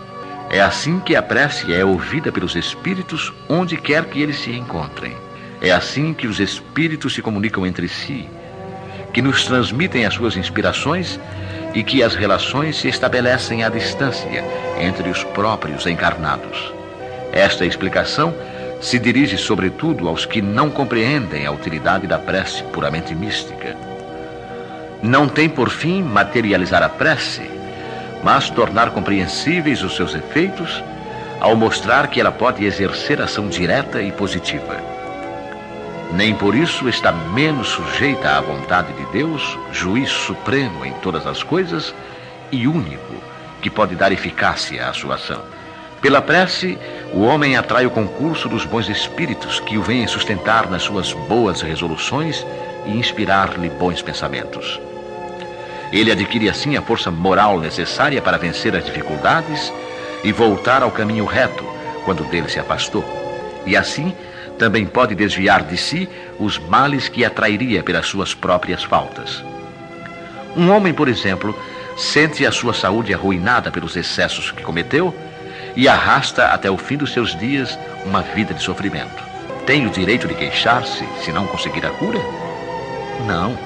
É 0.50 0.60
assim 0.60 0.98
que 1.00 1.14
a 1.14 1.22
prece 1.22 1.72
é 1.72 1.84
ouvida 1.84 2.32
pelos 2.32 2.56
espíritos 2.56 3.32
onde 3.48 3.76
quer 3.76 4.04
que 4.06 4.20
eles 4.20 4.38
se 4.40 4.50
encontrem. 4.50 5.16
É 5.60 5.70
assim 5.70 6.12
que 6.12 6.26
os 6.26 6.40
espíritos 6.40 7.14
se 7.14 7.22
comunicam 7.22 7.66
entre 7.66 7.86
si, 7.86 8.28
que 9.12 9.22
nos 9.22 9.44
transmitem 9.44 10.06
as 10.06 10.14
suas 10.14 10.36
inspirações 10.36 11.20
e 11.74 11.82
que 11.82 12.02
as 12.02 12.14
relações 12.14 12.76
se 12.76 12.88
estabelecem 12.88 13.62
à 13.62 13.68
distância 13.68 14.44
entre 14.80 15.08
os 15.08 15.22
próprios 15.22 15.86
encarnados. 15.86 16.72
Esta 17.32 17.64
explicação 17.64 18.34
se 18.80 18.99
dirige 18.99 19.37
sobretudo 19.37 20.08
aos 20.08 20.25
que 20.25 20.40
não 20.40 20.70
compreendem 20.70 21.46
a 21.46 21.52
utilidade 21.52 22.06
da 22.06 22.18
prece 22.18 22.62
puramente 22.64 23.14
mística. 23.14 23.76
Não 25.02 25.28
tem 25.28 25.49
por 25.49 25.70
fim 25.70 26.02
materializar 26.02 26.82
a 26.82 26.88
prece, 26.88 27.50
mas 28.22 28.50
tornar 28.50 28.90
compreensíveis 28.90 29.82
os 29.82 29.94
seus 29.96 30.14
efeitos 30.14 30.82
ao 31.40 31.56
mostrar 31.56 32.08
que 32.08 32.20
ela 32.20 32.32
pode 32.32 32.64
exercer 32.64 33.20
ação 33.20 33.49
direta 33.49 34.02
e 34.02 34.12
positiva 34.12 34.90
nem 36.12 36.34
por 36.34 36.54
isso 36.54 36.88
está 36.88 37.12
menos 37.12 37.68
sujeita 37.68 38.37
à 38.37 38.40
vontade 38.40 38.92
de 38.94 39.04
Deus, 39.12 39.56
juiz 39.72 40.10
supremo 40.10 40.84
em 40.84 40.92
todas 40.94 41.26
as 41.26 41.42
coisas 41.42 41.94
e 42.50 42.66
único 42.66 43.14
que 43.62 43.70
pode 43.70 43.94
dar 43.94 44.10
eficácia 44.10 44.88
à 44.88 44.92
sua 44.92 45.14
ação. 45.14 45.40
Pela 46.00 46.23
prece, 46.23 46.78
o 47.12 47.21
homem 47.21 47.57
atrai 47.57 47.85
o 47.85 47.90
concurso 47.90 48.49
dos 48.49 48.64
bons 48.64 48.88
espíritos 48.88 49.61
que 49.61 49.76
o 49.76 49.83
vêm 49.83 50.07
sustentar 50.07 50.71
nas 50.71 50.83
suas 50.83 51.12
boas 51.12 51.61
resoluções 51.61 52.45
e 52.87 52.97
inspirar-lhe 52.97 53.69
bons 53.69 54.00
pensamentos. 54.00 54.80
Ele 55.92 56.11
adquire 56.11 56.49
assim 56.49 56.76
a 56.76 56.83
força 56.83 57.11
moral 57.11 57.61
necessária 57.61 58.23
para 58.23 58.38
vencer 58.38 58.75
as 58.75 58.85
dificuldades 58.85 59.71
e 60.25 60.33
voltar 60.33 60.83
ao 60.83 60.90
caminho 60.90 61.26
reto 61.26 61.64
quando 62.04 62.25
dele 62.25 62.49
se 62.49 62.59
afastou. 62.59 63.04
E 63.66 63.76
assim, 63.76 64.14
também 64.59 64.87
pode 64.87 65.14
desviar 65.14 65.62
de 65.64 65.76
si 65.76 66.09
os 66.38 66.59
males 66.59 67.09
que 67.09 67.25
atrairia 67.25 67.83
pelas 67.83 68.07
suas 68.07 68.33
próprias 68.33 68.83
faltas. 68.83 69.45
Um 70.57 70.71
homem, 70.71 70.95
por 70.95 71.09
exemplo, 71.09 71.54
sente 71.97 72.47
a 72.47 72.52
sua 72.52 72.73
saúde 72.73 73.12
arruinada 73.12 73.71
pelos 73.71 73.97
excessos 73.97 74.50
que 74.50 74.62
cometeu 74.62 75.14
e 75.76 75.88
arrasta 75.88 76.46
até 76.46 76.70
o 76.70 76.76
fim 76.76 76.96
dos 76.96 77.12
seus 77.12 77.34
dias 77.36 77.78
uma 78.04 78.22
vida 78.22 78.54
de 78.54 78.62
sofrimento. 78.62 79.22
Tem 79.66 79.86
o 79.86 79.90
direito 79.90 80.26
de 80.26 80.34
queixar-se 80.34 81.06
se 81.22 81.32
não 81.32 81.46
conseguir 81.46 81.84
a 81.86 81.90
cura? 81.90 82.20
Não, 83.26 83.56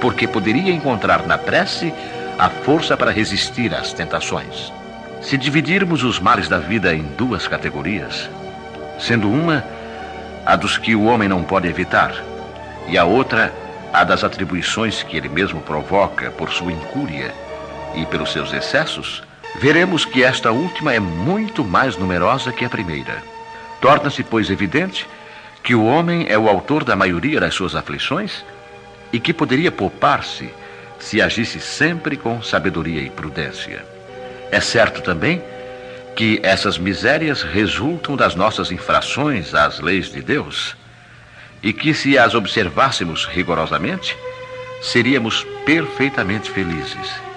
porque 0.00 0.26
poderia 0.26 0.72
encontrar 0.72 1.26
na 1.26 1.36
prece 1.36 1.92
a 2.38 2.48
força 2.48 2.96
para 2.96 3.10
resistir 3.10 3.74
às 3.74 3.92
tentações. 3.92 4.72
Se 5.20 5.36
dividirmos 5.36 6.02
os 6.02 6.18
males 6.18 6.48
da 6.48 6.58
vida 6.58 6.94
em 6.94 7.02
duas 7.02 7.46
categorias, 7.46 8.28
sendo 8.98 9.30
uma 9.30 9.64
a 10.44 10.56
dos 10.56 10.76
que 10.76 10.96
o 10.96 11.04
homem 11.04 11.28
não 11.28 11.44
pode 11.44 11.68
evitar, 11.68 12.12
e 12.88 12.98
a 12.98 13.04
outra, 13.04 13.52
a 13.92 14.02
das 14.02 14.24
atribuições 14.24 15.02
que 15.02 15.16
ele 15.16 15.28
mesmo 15.28 15.60
provoca 15.60 16.30
por 16.32 16.50
sua 16.50 16.72
incúria 16.72 17.32
e 17.94 18.04
pelos 18.06 18.32
seus 18.32 18.52
excessos, 18.52 19.22
veremos 19.56 20.04
que 20.04 20.22
esta 20.22 20.50
última 20.50 20.94
é 20.94 21.00
muito 21.00 21.64
mais 21.64 21.96
numerosa 21.96 22.52
que 22.52 22.64
a 22.64 22.70
primeira. 22.70 23.22
Torna-se, 23.80 24.22
pois, 24.22 24.50
evidente 24.50 25.06
que 25.62 25.74
o 25.74 25.84
homem 25.84 26.26
é 26.28 26.36
o 26.36 26.48
autor 26.48 26.84
da 26.84 26.96
maioria 26.96 27.40
das 27.40 27.54
suas 27.54 27.74
aflições 27.74 28.44
e 29.12 29.20
que 29.20 29.32
poderia 29.32 29.70
poupar-se 29.70 30.50
se 30.98 31.20
agisse 31.20 31.60
sempre 31.60 32.16
com 32.16 32.42
sabedoria 32.42 33.00
e 33.00 33.10
prudência. 33.10 33.84
É 34.50 34.60
certo 34.60 35.02
também 35.02 35.42
que 36.14 36.40
essas 36.42 36.78
misérias 36.78 37.42
resultam 37.42 38.16
das 38.16 38.34
nossas 38.34 38.70
infrações 38.70 39.54
às 39.54 39.80
leis 39.80 40.10
de 40.10 40.22
Deus 40.22 40.76
e 41.62 41.72
que, 41.72 41.94
se 41.94 42.18
as 42.18 42.34
observássemos 42.34 43.24
rigorosamente, 43.24 44.16
seríamos 44.80 45.44
perfeitamente 45.64 46.50
felizes. 46.50 47.31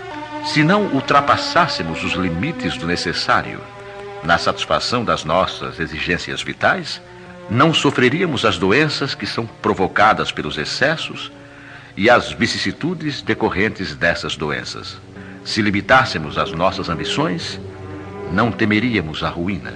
Se 0.45 0.63
não 0.63 0.83
ultrapassássemos 0.87 2.03
os 2.03 2.13
limites 2.13 2.77
do 2.77 2.85
necessário 2.85 3.59
na 4.23 4.37
satisfação 4.37 5.03
das 5.03 5.23
nossas 5.23 5.79
exigências 5.79 6.41
vitais, 6.41 7.01
não 7.49 7.73
sofreríamos 7.73 8.45
as 8.45 8.57
doenças 8.57 9.15
que 9.15 9.25
são 9.25 9.45
provocadas 9.45 10.31
pelos 10.31 10.57
excessos 10.57 11.31
e 11.97 12.09
as 12.09 12.31
vicissitudes 12.31 13.21
decorrentes 13.21 13.95
dessas 13.95 14.35
doenças. 14.35 14.97
Se 15.43 15.61
limitássemos 15.61 16.37
as 16.37 16.51
nossas 16.51 16.89
ambições, 16.89 17.59
não 18.31 18.51
temeríamos 18.51 19.23
a 19.23 19.29
ruína. 19.29 19.73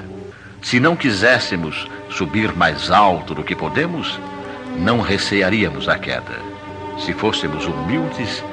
Se 0.61 0.79
não 0.79 0.95
quiséssemos 0.95 1.87
subir 2.09 2.55
mais 2.55 2.91
alto 2.91 3.33
do 3.33 3.43
que 3.43 3.55
podemos, 3.55 4.19
não 4.77 5.01
recearíamos 5.01 5.89
a 5.89 5.97
queda. 5.97 6.39
Se 6.97 7.13
fôssemos 7.13 7.65
humildes, 7.65 8.43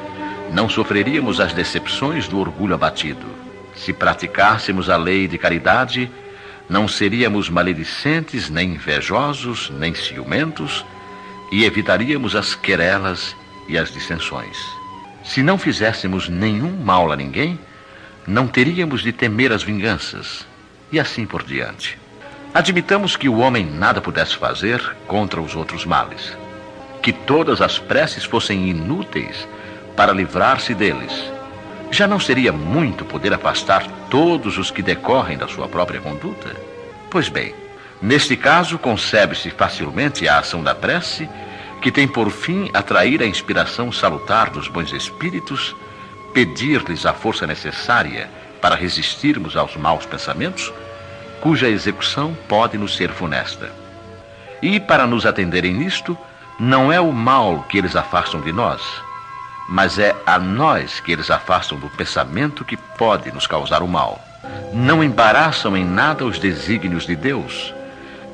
não 0.53 0.69
sofreríamos 0.69 1.41
as 1.41 1.53
decepções 1.53 2.29
do 2.29 2.39
orgulho 2.39 2.75
abatido. 2.75 3.27
Se 3.75 3.93
praticássemos 3.93 4.89
a 4.89 4.97
lei 4.97 5.29
de 5.29 5.37
caridade, 5.39 6.11
não 6.69 6.89
seríamos 6.89 7.49
maledicentes, 7.49 8.49
nem 8.51 8.75
invejosos, 8.75 9.71
nem 9.71 9.95
ciumentos, 9.95 10.85
e 11.53 11.65
evitaríamos 11.65 12.35
as 12.35 12.55
querelas 12.55 13.37
e 13.69 13.79
as 13.79 13.93
dissensões. 13.93 14.57
Se 15.25 15.43
não 15.43 15.59
fizéssemos 15.59 16.29
nenhum 16.29 16.77
mal 16.77 17.13
a 17.13 17.17
ninguém, 17.17 17.59
não 18.27 18.49
teríamos 18.49 19.03
de 19.03 19.13
temer 19.13 19.53
as 19.53 19.63
vinganças, 19.63 20.47
e 20.91 20.99
assim 20.99 21.27
por 21.27 21.43
diante. 21.43 21.99
Admitamos 22.55 23.17
que 23.17 23.29
o 23.29 23.39
homem 23.39 23.67
nada 23.67 24.01
pudesse 24.01 24.37
fazer 24.37 24.81
contra 25.07 25.41
os 25.41 25.55
outros 25.55 25.85
males, 25.85 26.37
que 27.03 27.13
todas 27.13 27.61
as 27.61 27.79
preces 27.79 28.25
fossem 28.25 28.69
inúteis 28.69 29.47
para 29.97 30.13
livrar-se 30.13 30.75
deles. 30.75 31.33
Já 31.91 32.07
não 32.07 32.21
seria 32.21 32.53
muito 32.53 33.05
poder 33.05 33.33
afastar 33.33 33.87
todos 34.11 34.59
os 34.59 34.71
que 34.71 34.83
decorrem 34.83 35.39
da 35.39 35.49
sua 35.49 35.67
própria 35.67 36.01
conduta? 36.01 36.55
Pois 37.11 37.29
bem, 37.29 37.55
neste 38.03 38.37
caso 38.37 38.79
concebe-se 38.79 39.51
facilmente 39.51 40.29
a 40.29 40.39
ação 40.39 40.63
da 40.63 40.75
prece, 40.75 41.29
que 41.81 41.91
tem 41.91 42.07
por 42.07 42.31
fim 42.31 42.71
atrair 42.75 43.23
a 43.23 43.27
inspiração 43.27 43.91
salutar 43.91 44.51
dos 44.51 44.69
bons 44.69 44.93
espíritos, 44.93 45.75
pedir-lhes 46.35 47.07
a 47.07 47.15
força 47.15 47.47
necessária 47.47 48.29
para 48.61 48.75
resistirmos 48.75 49.57
aos 49.57 49.77
maus 49.77 50.05
pensamentos, 50.05 50.73
cuja 51.41 51.69
execução 51.69 52.37
pode 52.49 52.77
nos 52.77 52.97
ser 52.97 53.11
funesta. 53.11 53.71
E 54.61 54.81
para 54.81 55.07
nos 55.07 55.25
atenderem 55.25 55.73
nisto, 55.73 56.19
não 56.59 56.91
é 56.91 57.01
o 57.01 57.13
mal 57.13 57.65
que 57.69 57.79
eles 57.79 57.95
afastam 57.95 58.41
de 58.41 58.53
nós, 58.53 58.83
mas 59.69 59.99
é 59.99 60.15
a 60.25 60.39
nós 60.39 61.01
que 61.01 61.13
eles 61.13 61.31
afastam 61.31 61.79
do 61.79 61.89
pensamento 61.89 62.65
que 62.65 62.77
pode 62.77 63.33
nos 63.33 63.47
causar 63.47 63.83
o 63.83 63.89
mal. 63.89 64.21
Não 64.73 65.03
embaraçam 65.03 65.77
em 65.77 65.85
nada 65.85 66.25
os 66.25 66.39
desígnios 66.39 67.07
de 67.07 67.17
Deus, 67.17 67.75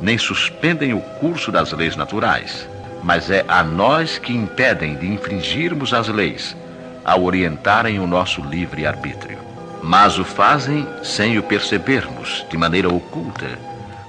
nem 0.00 0.18
suspendem 0.18 0.92
o 0.92 1.00
curso 1.00 1.50
das 1.50 1.72
leis 1.72 1.96
naturais, 1.96 2.68
mas 3.02 3.30
é 3.30 3.44
a 3.48 3.62
nós 3.62 4.18
que 4.18 4.32
impedem 4.32 4.96
de 4.96 5.06
infringirmos 5.06 5.94
as 5.94 6.08
leis, 6.08 6.56
ao 7.04 7.24
orientarem 7.24 7.98
o 7.98 8.06
nosso 8.06 8.42
livre 8.42 8.86
arbítrio. 8.86 9.38
Mas 9.82 10.18
o 10.18 10.24
fazem 10.24 10.86
sem 11.02 11.38
o 11.38 11.42
percebermos, 11.42 12.44
de 12.48 12.56
maneira 12.56 12.88
oculta, 12.88 13.58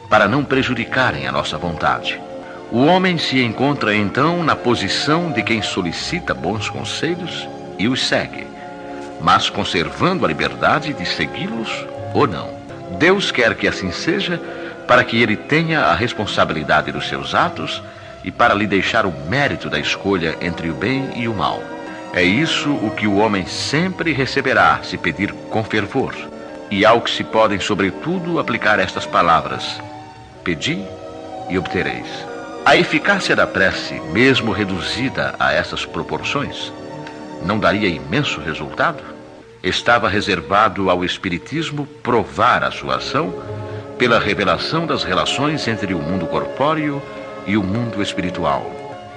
para 0.10 0.28
não 0.28 0.44
prejudicarem 0.44 1.28
a 1.28 1.32
nossa 1.32 1.58
vontade. 1.58 2.22
O 2.74 2.88
homem 2.88 3.20
se 3.20 3.40
encontra 3.40 3.96
então 3.96 4.44
na 4.44 4.56
posição 4.56 5.32
de 5.32 5.44
quem 5.44 5.62
solicita 5.62 6.34
bons 6.34 6.72
conselhos 6.72 7.48
e 7.78 7.88
os 7.88 8.04
segue, 8.08 8.48
mas 9.22 9.48
conservando 9.48 10.26
a 10.26 10.28
liberdade 10.28 10.92
de 10.92 11.06
segui-los 11.06 11.70
ou 12.16 12.26
não. 12.26 12.50
Deus 12.98 13.30
quer 13.30 13.54
que 13.54 13.68
assim 13.68 13.92
seja 13.92 14.42
para 14.88 15.04
que 15.04 15.22
ele 15.22 15.38
tenha 15.38 15.82
a 15.82 15.94
responsabilidade 15.94 16.92
dos 16.92 17.08
seus 17.08 17.36
atos 17.36 17.80
e 18.24 18.32
para 18.32 18.56
lhe 18.56 18.66
deixar 18.66 19.06
o 19.06 19.14
mérito 19.30 19.70
da 19.70 19.78
escolha 19.78 20.36
entre 20.42 20.72
o 20.72 20.74
bem 20.74 21.12
e 21.16 21.28
o 21.28 21.34
mal. 21.36 21.62
É 22.12 22.24
isso 22.24 22.72
o 22.72 22.90
que 22.90 23.06
o 23.06 23.18
homem 23.18 23.46
sempre 23.46 24.14
receberá 24.14 24.80
se 24.82 24.98
pedir 24.98 25.32
com 25.32 25.64
fervor. 25.64 26.16
E 26.72 26.84
ao 26.84 27.02
que 27.02 27.12
se 27.12 27.24
podem, 27.24 27.60
sobretudo, 27.60 28.40
aplicar 28.40 28.80
estas 28.80 29.06
palavras: 29.06 29.80
Pedi 30.44 30.84
e 31.52 31.56
obtereis. 31.60 32.33
A 32.66 32.78
eficácia 32.78 33.36
da 33.36 33.46
prece, 33.46 33.96
mesmo 34.14 34.54
reduzida 34.54 35.36
a 35.38 35.52
essas 35.52 35.86
proporções, 35.86 36.72
não 37.46 37.60
daria 37.60 37.90
imenso 37.90 38.40
resultado? 38.40 39.04
Estava 39.62 40.08
reservado 40.08 40.90
ao 40.90 41.04
Espiritismo 41.04 41.86
provar 42.02 42.64
a 42.64 42.72
sua 42.72 42.96
ação 42.96 43.34
pela 43.98 44.18
revelação 44.18 44.88
das 44.88 45.04
relações 45.04 45.68
entre 45.68 45.94
o 45.94 46.00
mundo 46.00 46.26
corpóreo 46.26 47.02
e 47.46 47.58
o 47.58 47.64
mundo 47.64 48.02
espiritual. 48.02 48.66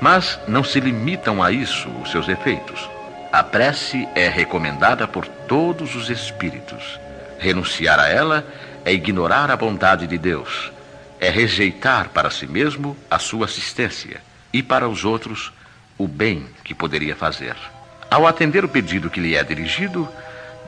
Mas 0.01 0.41
não 0.49 0.65
se 0.65 0.81
limitam 0.81 1.41
a 1.41 1.53
isso 1.53 1.89
os 2.03 2.11
seus 2.11 2.29
efeitos. 2.29 2.91
A 3.33 3.45
prece 3.45 4.09
é 4.17 4.29
recomendada 4.29 5.07
por 5.07 5.25
todos 5.25 5.95
os 5.95 6.11
espíritos. 6.11 6.99
Renunciar 7.39 8.01
a 8.01 8.09
ela 8.09 8.45
é 8.85 8.93
ignorar 8.93 9.53
a 9.53 9.57
bondade 9.57 10.09
de 10.09 10.19
Deus 10.19 10.75
é 11.21 11.31
rejeitar 11.31 12.11
para 12.11 12.31
si 12.31 12.47
mesmo 12.47 12.97
a 13.11 13.19
sua 13.19 13.47
assistência 13.47 14.21
e 14.53 14.63
para 14.63 14.89
os 14.89 15.05
outros 15.05 15.53
o 15.99 16.07
bem 16.07 16.47
que 16.63 16.75
poderia 16.75 17.17
fazer. 17.17 17.57
Ao 18.11 18.27
atender 18.27 18.65
o 18.65 18.69
pedido 18.69 19.11
que 19.11 19.21
lhe 19.21 19.35
é 19.35 19.43
dirigido, 19.43 20.09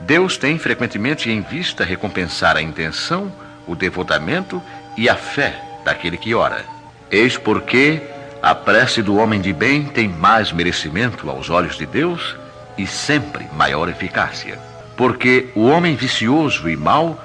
Deus 0.01 0.37
tem 0.37 0.57
frequentemente 0.57 1.29
em 1.29 1.41
vista 1.41 1.83
recompensar 1.83 2.57
a 2.57 2.61
intenção, 2.61 3.31
o 3.67 3.75
devotamento 3.75 4.61
e 4.97 5.07
a 5.07 5.15
fé 5.15 5.59
daquele 5.83 6.17
que 6.17 6.33
ora. 6.33 6.65
Eis 7.11 7.37
porque 7.37 8.01
a 8.41 8.55
prece 8.55 9.01
do 9.01 9.17
homem 9.17 9.41
de 9.41 9.51
bem 9.51 9.83
tem 9.83 10.07
mais 10.07 10.51
merecimento 10.51 11.29
aos 11.29 11.49
olhos 11.49 11.77
de 11.77 11.85
Deus 11.85 12.35
e 12.77 12.87
sempre 12.87 13.45
maior 13.53 13.89
eficácia. 13.89 14.57
Porque 14.95 15.49
o 15.55 15.65
homem 15.65 15.95
vicioso 15.95 16.69
e 16.69 16.75
mau 16.75 17.21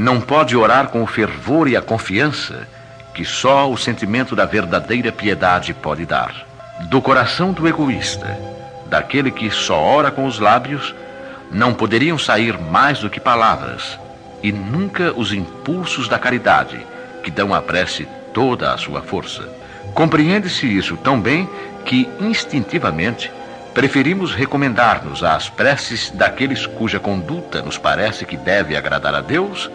não 0.00 0.18
pode 0.18 0.56
orar 0.56 0.88
com 0.88 1.02
o 1.02 1.06
fervor 1.06 1.68
e 1.68 1.76
a 1.76 1.82
confiança 1.82 2.66
que 3.12 3.22
só 3.22 3.70
o 3.70 3.76
sentimento 3.76 4.34
da 4.34 4.46
verdadeira 4.46 5.12
piedade 5.12 5.74
pode 5.74 6.06
dar. 6.06 6.34
Do 6.88 7.02
coração 7.02 7.52
do 7.52 7.68
egoísta, 7.68 8.38
daquele 8.86 9.30
que 9.30 9.50
só 9.50 9.78
ora 9.78 10.10
com 10.10 10.24
os 10.24 10.38
lábios, 10.38 10.94
não 11.50 11.74
poderiam 11.74 12.16
sair 12.16 12.58
mais 12.58 13.00
do 13.00 13.10
que 13.10 13.20
palavras, 13.20 13.98
e 14.42 14.50
nunca 14.50 15.12
os 15.14 15.34
impulsos 15.34 16.08
da 16.08 16.18
caridade, 16.18 16.80
que 17.22 17.30
dão 17.30 17.52
à 17.52 17.60
prece 17.60 18.08
toda 18.32 18.72
a 18.72 18.78
sua 18.78 19.02
força. 19.02 19.46
Compreende-se 19.92 20.66
isso 20.66 20.96
tão 20.96 21.20
bem 21.20 21.46
que, 21.84 22.08
instintivamente, 22.18 23.30
preferimos 23.74 24.34
recomendar-nos 24.34 25.22
às 25.22 25.50
preces 25.50 26.10
daqueles 26.10 26.64
cuja 26.64 26.98
conduta 26.98 27.60
nos 27.60 27.76
parece 27.76 28.24
que 28.24 28.36
deve 28.36 28.76
agradar 28.76 29.14
a 29.14 29.20
Deus, 29.20 29.70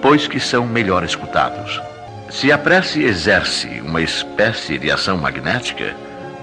pois 0.00 0.26
que 0.26 0.40
são 0.40 0.66
melhor 0.66 1.04
escutados. 1.04 1.80
Se 2.30 2.52
a 2.52 2.58
prece 2.58 3.02
exerce 3.02 3.80
uma 3.84 4.00
espécie 4.00 4.78
de 4.78 4.90
ação 4.90 5.18
magnética, 5.18 5.94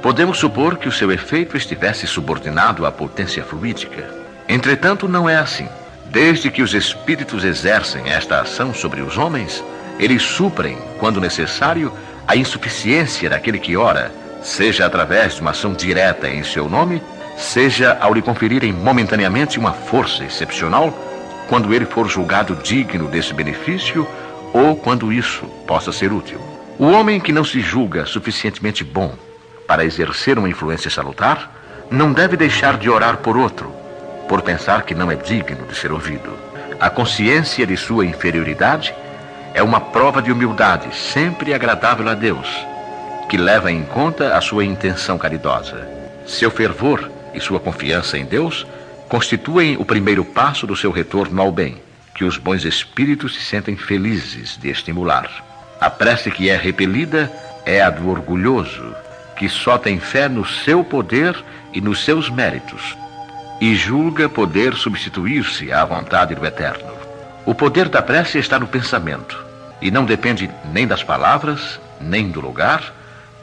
podemos 0.02 0.38
supor 0.38 0.78
que 0.78 0.88
o 0.88 0.91
seu 0.91 1.12
efeito 1.12 1.56
estivesse 1.56 2.06
subordinado 2.06 2.86
à 2.86 2.91
potência 2.91 3.43
fluídica. 3.43 4.10
Entretanto, 4.48 5.08
não 5.08 5.30
é 5.30 5.38
assim. 5.38 5.67
Desde 6.06 6.52
que 6.52 6.62
os 6.62 6.74
espíritos 6.74 7.43
exercem 7.43 8.10
esta 8.10 8.41
ação 8.41 8.74
sobre 8.74 9.02
os 9.02 9.17
homens, 9.17 9.63
eles 10.00 10.22
suprem, 10.22 10.78
quando 11.00 11.22
necessário, 11.22 11.91
a 12.28 12.36
insuficiência 12.36 13.30
daquele 13.30 13.60
que 13.60 13.76
ora 13.78 14.12
seja 14.41 14.86
através 14.86 15.36
de 15.36 15.41
uma 15.41 15.52
ação 15.52 15.74
direta 15.74 16.30
em 16.30 16.43
seu 16.43 16.70
nome, 16.70 17.02
seja 17.38 17.98
ao 18.00 18.13
lhe 18.13 18.22
conferirem 18.22 18.72
momentaneamente 18.74 19.60
uma 19.60 19.74
força 19.74 20.24
excepcional, 20.24 20.93
quando 21.47 21.73
ele 21.73 21.86
for 21.86 22.07
julgado 22.07 22.55
digno 22.55 23.07
desse 23.07 23.33
benefício 23.33 24.07
ou 24.53 24.75
quando 24.75 25.12
isso 25.12 25.45
possa 25.65 25.91
ser 25.91 26.12
útil. 26.12 26.39
O 26.77 26.86
homem 26.86 27.19
que 27.19 27.31
não 27.31 27.43
se 27.43 27.60
julga 27.60 28.05
suficientemente 28.05 28.83
bom 28.83 29.13
para 29.65 29.86
exercer 29.86 30.38
uma 30.38 30.49
influência 30.49 30.89
salutar 30.89 31.51
não 31.89 32.13
deve 32.13 32.38
deixar 32.38 32.77
de 32.77 32.89
orar 32.89 33.17
por 33.17 33.38
outro, 33.38 33.73
por 34.27 34.41
pensar 34.41 34.83
que 34.83 34.93
não 34.93 35.12
é 35.12 35.15
digno 35.15 35.65
de 35.67 35.75
ser 35.75 35.91
ouvido. 35.91 36.31
A 36.79 36.89
consciência 36.89 37.65
de 37.65 37.75
sua 37.75 38.05
inferioridade 38.05 38.93
é 39.53 39.63
uma 39.63 39.79
prova 39.79 40.21
de 40.21 40.31
humildade 40.31 40.95
sempre 40.95 41.53
agradável 41.53 42.07
a 42.07 42.13
Deus 42.13 42.47
que 43.27 43.38
leva 43.38 43.71
em 43.71 43.83
conta 43.83 44.38
a 44.38 44.41
sua 44.41 44.63
intenção 44.63 45.17
caridosa. 45.17 45.86
Seu 46.25 46.49
fervor 46.49 47.12
e 47.33 47.41
sua 47.41 47.60
confiança 47.60 48.17
em 48.17 48.25
Deus 48.25 48.65
constituem 49.08 49.78
o 49.78 49.86
primeiro 49.86 50.24
passo 50.24 50.67
do 50.67 50.76
seu 50.76 50.91
retorno 50.91 51.41
ao 51.41 51.52
bem, 51.52 51.82
que 52.13 52.24
os 52.24 52.38
bons 52.38 52.65
espíritos 52.65 53.36
se 53.36 53.41
sentem 53.41 53.76
felizes 53.76 54.58
de 54.58 54.70
estimular. 54.70 55.30
A 55.80 55.89
prece 55.89 56.32
que 56.32 56.50
é 56.50 56.58
repelida 56.58 57.32
é 57.65 57.82
a 57.82 57.89
do 57.89 58.10
orgulhoso, 58.10 58.96
que 59.36 59.48
só 59.48 59.78
tem 59.78 60.00
fé 60.00 60.28
no 60.28 60.46
seu 60.46 60.84
poder 60.84 61.36
e 61.74 61.80
nos 61.80 62.04
seus 62.04 62.30
méritos, 62.30 62.98
e 63.62 63.76
julga 63.76 64.28
poder 64.28 64.74
substituir-se 64.74 65.72
à 65.72 65.86
vontade 65.86 66.34
do 66.34 66.46
Eterno. 66.46 66.91
O 67.46 67.54
poder 67.54 67.88
da 67.88 68.02
prece 68.02 68.39
está 68.39 68.60
no 68.60 68.67
pensamento, 68.67 69.46
e 69.82 69.91
não 69.91 70.06
depende 70.06 70.50
nem 70.74 70.88
das 70.88 71.04
palavras, 71.04 71.80
nem 72.02 72.30
do 72.30 72.41
lugar, 72.41 72.93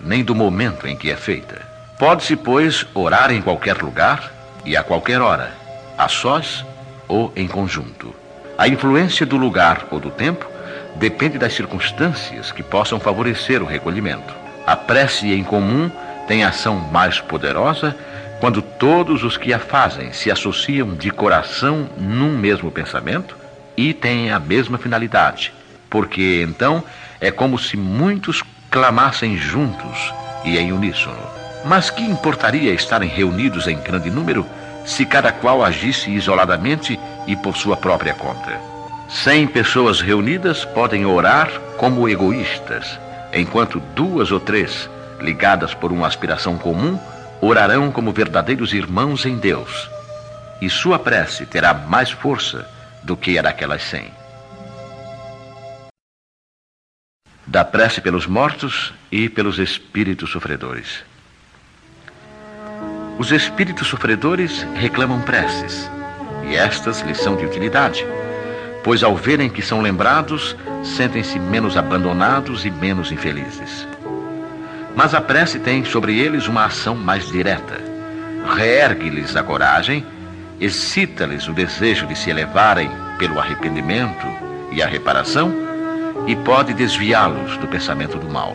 nem 0.01 0.23
do 0.23 0.35
momento 0.35 0.87
em 0.87 0.97
que 0.97 1.11
é 1.11 1.17
feita. 1.17 1.63
Pode-se, 1.99 2.35
pois, 2.35 2.85
orar 2.93 3.31
em 3.31 3.41
qualquer 3.41 3.81
lugar 3.81 4.34
e 4.65 4.77
a 4.77 4.83
qualquer 4.83 5.21
hora, 5.21 5.53
a 5.97 6.09
sós 6.09 6.65
ou 7.07 7.33
em 7.37 7.47
conjunto. 7.47 8.15
A 8.57 8.69
influência 8.69 9.27
do 9.27 9.37
lugar 9.37 9.87
ou 9.91 9.99
do 9.99 10.11
tempo 10.11 10.47
depende 10.97 11.39
das 11.39 11.55
circunstâncias 11.55 12.53
que 12.53 12.63
possam 12.63 13.01
favorecer 13.01 13.63
o 13.63 13.67
recolhimento. 13.67 14.35
A 14.67 14.77
prece 14.77 15.33
em 15.33 15.43
comum 15.43 15.91
tem 16.27 16.45
ação 16.45 16.77
mais 16.77 17.21
poderosa 17.21 17.97
quando 18.41 18.63
todos 18.63 19.23
os 19.23 19.37
que 19.37 19.53
a 19.53 19.59
fazem 19.59 20.13
se 20.13 20.31
associam 20.31 20.95
de 20.95 21.11
coração 21.11 21.89
num 21.99 22.37
mesmo 22.37 22.71
pensamento 22.71 23.37
e 23.77 23.93
têm 23.93 24.31
a 24.31 24.39
mesma 24.39 24.79
finalidade, 24.79 25.53
porque 25.91 26.45
então 26.47 26.83
é 27.21 27.31
como 27.31 27.59
se 27.59 27.77
muitos 27.77 28.43
clamassem 28.71 29.37
juntos 29.37 30.13
e 30.45 30.59
em 30.59 30.73
uníssono. 30.73 31.44
Mas 31.65 31.89
que 31.89 32.03
importaria 32.03 32.73
estarem 32.73 33.09
reunidos 33.09 33.67
em 33.67 33.79
grande 33.79 34.11
número 34.11 34.47
se 34.85 35.07
cada 35.07 35.33
qual 35.33 35.65
agisse 35.65 36.11
isoladamente 36.11 37.01
e 37.27 37.35
por 37.35 37.57
sua 37.57 37.77
própria 37.77 38.13
conta? 38.13 38.61
Cem 39.09 39.47
pessoas 39.47 40.01
reunidas 40.01 40.65
podem 40.65 41.07
orar 41.07 41.51
como 41.79 42.09
egoístas, 42.09 42.99
enquanto 43.33 43.81
duas 43.95 44.31
ou 44.31 44.41
três, 44.41 44.91
ligadas 45.21 45.73
por 45.73 45.91
uma 45.91 46.07
aspiração 46.07 46.59
comum, 46.59 46.99
orarão 47.41 47.91
como 47.91 48.13
verdadeiros 48.13 48.75
irmãos 48.75 49.25
em 49.25 49.37
Deus. 49.37 49.91
E 50.61 50.69
sua 50.69 50.99
prece 50.99 51.47
terá 51.47 51.73
mais 51.73 52.11
força 52.11 52.69
do 53.03 53.17
que 53.17 53.39
a 53.39 53.43
daquelas 53.43 53.83
cem. 53.83 54.11
Da 57.47 57.65
prece 57.65 58.01
pelos 58.01 58.27
mortos 58.27 58.93
e 59.11 59.29
pelos 59.29 59.59
espíritos 59.59 60.31
sofredores. 60.31 61.05
Os 63.19 63.31
espíritos 63.31 63.89
sofredores 63.89 64.67
reclamam 64.75 65.21
preces, 65.21 65.91
e 66.49 66.57
estas 66.57 67.01
lhes 67.03 67.19
são 67.19 67.37
de 67.37 67.45
utilidade 67.45 68.05
pois 68.85 69.03
ao 69.03 69.17
verem 69.17 69.49
que 69.49 69.63
são 69.63 69.81
lembrados, 69.81 70.55
sentem-se 70.85 71.41
menos 71.41 71.77
abandonados 71.77 72.67
e 72.67 72.71
menos 72.71 73.11
infelizes. 73.11 73.89
Mas 74.95 75.15
a 75.15 75.21
prece 75.23 75.59
tem 75.59 75.85
sobre 75.85 76.19
eles 76.19 76.47
uma 76.47 76.67
ação 76.67 76.95
mais 76.95 77.27
direta. 77.27 77.81
Reergue-lhes 78.55 79.35
a 79.35 79.43
coragem, 79.43 80.07
excita-lhes 80.61 81.49
o 81.49 81.55
desejo 81.55 82.07
de 82.07 82.15
se 82.15 82.29
elevarem 82.29 82.91
pelo 83.19 83.41
arrependimento 83.41 84.27
e 84.71 84.83
a 84.83 84.87
reparação 84.87 85.51
e 86.27 86.37
pode 86.37 86.75
desviá-los 86.75 87.57
do 87.57 87.67
pensamento 87.67 88.19
do 88.19 88.29
mal. 88.29 88.55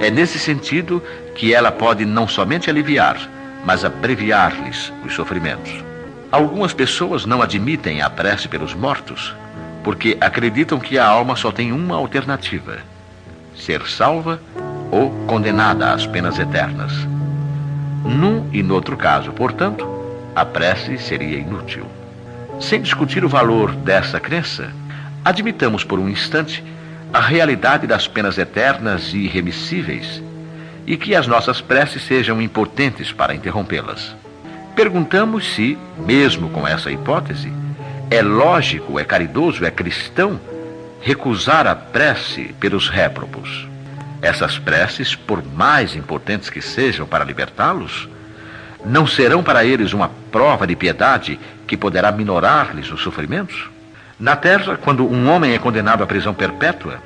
É 0.00 0.10
nesse 0.10 0.38
sentido 0.38 1.02
que 1.34 1.52
ela 1.52 1.70
pode 1.70 2.06
não 2.06 2.26
somente 2.26 2.70
aliviar, 2.70 3.18
mas 3.64 3.84
abreviar-lhes 3.84 4.92
os 5.04 5.14
sofrimentos. 5.14 5.72
Algumas 6.30 6.72
pessoas 6.72 7.26
não 7.26 7.42
admitem 7.42 8.02
a 8.02 8.08
prece 8.08 8.48
pelos 8.48 8.74
mortos, 8.74 9.34
porque 9.82 10.16
acreditam 10.20 10.78
que 10.78 10.98
a 10.98 11.06
alma 11.06 11.36
só 11.36 11.50
tem 11.50 11.72
uma 11.72 11.96
alternativa: 11.96 12.78
ser 13.56 13.86
salva 13.86 14.40
ou 14.90 15.10
condenada 15.26 15.92
às 15.92 16.06
penas 16.06 16.38
eternas. 16.38 16.92
Num 18.04 18.48
e 18.52 18.62
no 18.62 18.74
outro 18.74 18.96
caso, 18.96 19.32
portanto, 19.32 19.86
a 20.34 20.44
prece 20.44 20.98
seria 20.98 21.38
inútil. 21.38 21.86
Sem 22.60 22.80
discutir 22.80 23.24
o 23.24 23.28
valor 23.28 23.72
dessa 23.72 24.20
crença, 24.20 24.72
admitamos 25.24 25.84
por 25.84 25.98
um 25.98 26.08
instante 26.08 26.64
a 27.12 27.20
realidade 27.20 27.86
das 27.86 28.06
penas 28.06 28.38
eternas 28.38 29.12
e 29.12 29.18
irremissíveis 29.18 30.22
e 30.90 30.96
que 30.96 31.14
as 31.14 31.28
nossas 31.28 31.60
preces 31.60 32.02
sejam 32.02 32.42
impotentes 32.42 33.12
para 33.12 33.32
interrompê-las. 33.32 34.12
Perguntamos 34.74 35.54
se, 35.54 35.78
mesmo 35.96 36.50
com 36.50 36.66
essa 36.66 36.90
hipótese, 36.90 37.52
é 38.10 38.20
lógico, 38.20 38.98
é 38.98 39.04
caridoso, 39.04 39.64
é 39.64 39.70
cristão 39.70 40.40
recusar 41.00 41.64
a 41.68 41.76
prece 41.76 42.52
pelos 42.58 42.88
réprobos. 42.88 43.68
Essas 44.20 44.58
preces, 44.58 45.14
por 45.14 45.46
mais 45.46 45.94
importantes 45.94 46.50
que 46.50 46.60
sejam 46.60 47.06
para 47.06 47.22
libertá-los, 47.22 48.08
não 48.84 49.06
serão 49.06 49.44
para 49.44 49.64
eles 49.64 49.92
uma 49.92 50.10
prova 50.32 50.66
de 50.66 50.74
piedade 50.74 51.38
que 51.68 51.76
poderá 51.76 52.10
minorar-lhes 52.10 52.90
os 52.90 53.00
sofrimentos? 53.00 53.70
Na 54.18 54.34
terra, 54.34 54.76
quando 54.76 55.06
um 55.06 55.30
homem 55.30 55.54
é 55.54 55.58
condenado 55.60 56.02
à 56.02 56.06
prisão 56.06 56.34
perpétua, 56.34 56.98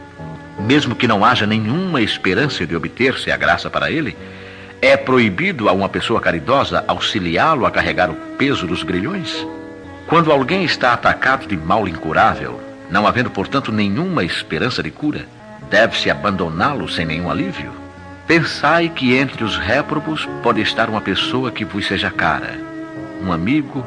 mesmo 0.59 0.95
que 0.95 1.09
não 1.09 1.25
haja 1.25 1.47
nenhuma 1.47 2.01
esperança 2.01 2.67
de 2.67 2.77
obter-se 2.77 3.31
a 3.31 3.37
graça 3.37 3.69
para 3.69 3.91
ele, 3.91 4.17
é 4.81 4.97
proibido 4.97 5.69
a 5.69 5.73
uma 5.73 5.89
pessoa 5.89 6.21
caridosa 6.21 6.85
auxiliá-lo 6.87 7.65
a 7.67 7.71
carregar 7.71 8.11
o 8.11 8.15
peso 8.37 8.67
dos 8.67 8.83
grilhões? 8.83 9.47
Quando 10.07 10.31
alguém 10.31 10.65
está 10.65 10.93
atacado 10.93 11.47
de 11.47 11.57
mal 11.57 11.89
incurável, 11.89 12.61
não 12.91 13.07
havendo, 13.07 13.31
portanto, 13.31 13.73
nenhuma 13.73 14.23
esperança 14.23 14.83
de 14.83 14.91
cura, 14.91 15.27
deve-se 15.71 16.11
abandoná-lo 16.11 16.89
sem 16.89 17.07
nenhum 17.07 17.31
alívio? 17.31 17.73
Pensai 18.27 18.89
que 18.89 19.15
entre 19.17 19.43
os 19.43 19.57
réprobos 19.57 20.29
pode 20.43 20.61
estar 20.61 20.89
uma 20.89 21.01
pessoa 21.01 21.51
que 21.51 21.65
vos 21.65 21.87
seja 21.87 22.11
cara, 22.11 22.59
um 23.23 23.33
amigo, 23.33 23.85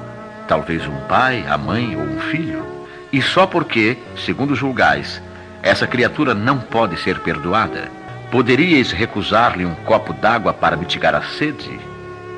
talvez 0.47 0.85
um 0.87 0.95
pai, 1.07 1.45
a 1.47 1.57
mãe 1.57 1.95
ou 1.95 2.03
um 2.03 2.19
filho. 2.19 2.65
E 3.11 3.21
só 3.21 3.45
porque, 3.45 3.97
segundo 4.25 4.55
julgais, 4.55 5.21
essa 5.61 5.87
criatura 5.87 6.33
não 6.33 6.59
pode 6.59 6.97
ser 6.99 7.19
perdoada, 7.19 7.89
poderíeis 8.31 8.91
recusar-lhe 8.91 9.65
um 9.65 9.75
copo 9.75 10.13
d'água 10.13 10.53
para 10.53 10.77
mitigar 10.77 11.15
a 11.15 11.21
sede? 11.21 11.79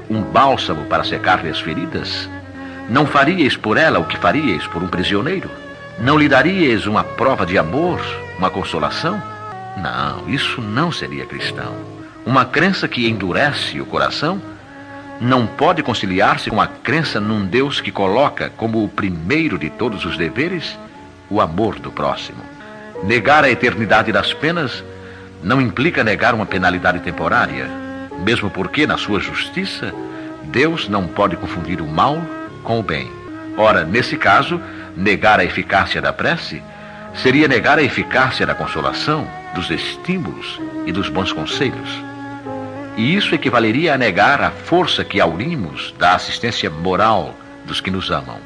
Um 0.10 0.22
bálsamo 0.22 0.86
para 0.86 1.04
secar-lhe 1.04 1.50
as 1.50 1.60
feridas? 1.60 2.30
Não 2.90 3.06
faríeis 3.06 3.56
por 3.56 3.78
ela 3.78 4.00
o 4.00 4.06
que 4.06 4.18
faríeis 4.18 4.66
por 4.68 4.82
um 4.82 4.88
prisioneiro? 4.88 5.50
Não 6.00 6.18
lhe 6.18 6.28
daríeis 6.28 6.88
uma 6.88 7.04
prova 7.04 7.46
de 7.46 7.58
amor, 7.58 8.02
uma 8.38 8.50
consolação? 8.50 9.22
Não, 9.78 10.28
isso 10.30 10.62
não 10.62 10.92
seria 10.92 11.26
cristão. 11.26 11.76
Uma 12.26 12.46
crença 12.46 12.88
que 12.88 13.08
endurece 13.08 13.80
o 13.80 13.86
coração 13.86 14.42
não 15.22 15.46
pode 15.46 15.84
conciliar-se 15.84 16.50
com 16.50 16.62
a 16.62 16.68
crença 16.68 17.20
num 17.20 17.46
Deus 17.46 17.82
que 17.82 17.92
coloca 17.92 18.50
como 18.56 18.84
o 18.84 18.90
primeiro 18.90 19.58
de 19.58 19.70
todos 19.70 20.06
os 20.06 20.18
deveres 20.18 20.78
o 21.30 21.42
amor 21.42 21.78
do 21.78 21.92
próximo. 21.92 22.49
Negar 23.04 23.44
a 23.44 23.50
eternidade 23.50 24.12
das 24.12 24.34
penas 24.34 24.84
não 25.42 25.62
implica 25.62 26.04
negar 26.04 26.34
uma 26.34 26.46
penalidade 26.46 27.00
temporária, 27.00 27.68
mesmo 28.24 28.50
porque, 28.50 28.86
na 28.86 28.98
sua 28.98 29.20
justiça, 29.20 29.94
Deus 30.44 30.90
não 30.90 31.08
pode 31.08 31.38
confundir 31.38 31.82
o 31.82 31.88
mal 31.88 32.22
com 32.64 32.80
o 32.80 32.84
bem. 32.84 33.10
Ora, 33.58 33.84
nesse 33.84 34.18
caso, 34.18 34.62
negar 34.96 35.40
a 35.40 35.46
eficácia 35.46 36.02
da 36.02 36.12
prece 36.12 36.62
seria 37.16 37.48
negar 37.48 37.78
a 37.78 37.84
eficácia 37.84 38.46
da 38.46 38.54
consolação, 38.54 39.28
dos 39.56 39.70
estímulos 39.70 40.60
e 40.86 40.92
dos 40.92 41.10
bons 41.10 41.32
conselhos. 41.32 41.90
E 42.98 43.16
isso 43.16 43.34
equivaleria 43.34 43.94
a 43.94 43.98
negar 43.98 44.42
a 44.42 44.52
força 44.52 45.04
que 45.06 45.22
aurimos 45.22 45.94
da 45.98 46.16
assistência 46.16 46.70
moral 46.70 47.34
dos 47.66 47.80
que 47.80 47.90
nos 47.90 48.12
amam. 48.12 48.38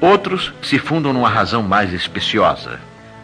Outros 0.00 0.52
se 0.62 0.78
fundam 0.78 1.12
numa 1.12 1.28
razão 1.28 1.62
mais 1.62 1.92
especiosa, 1.92 2.80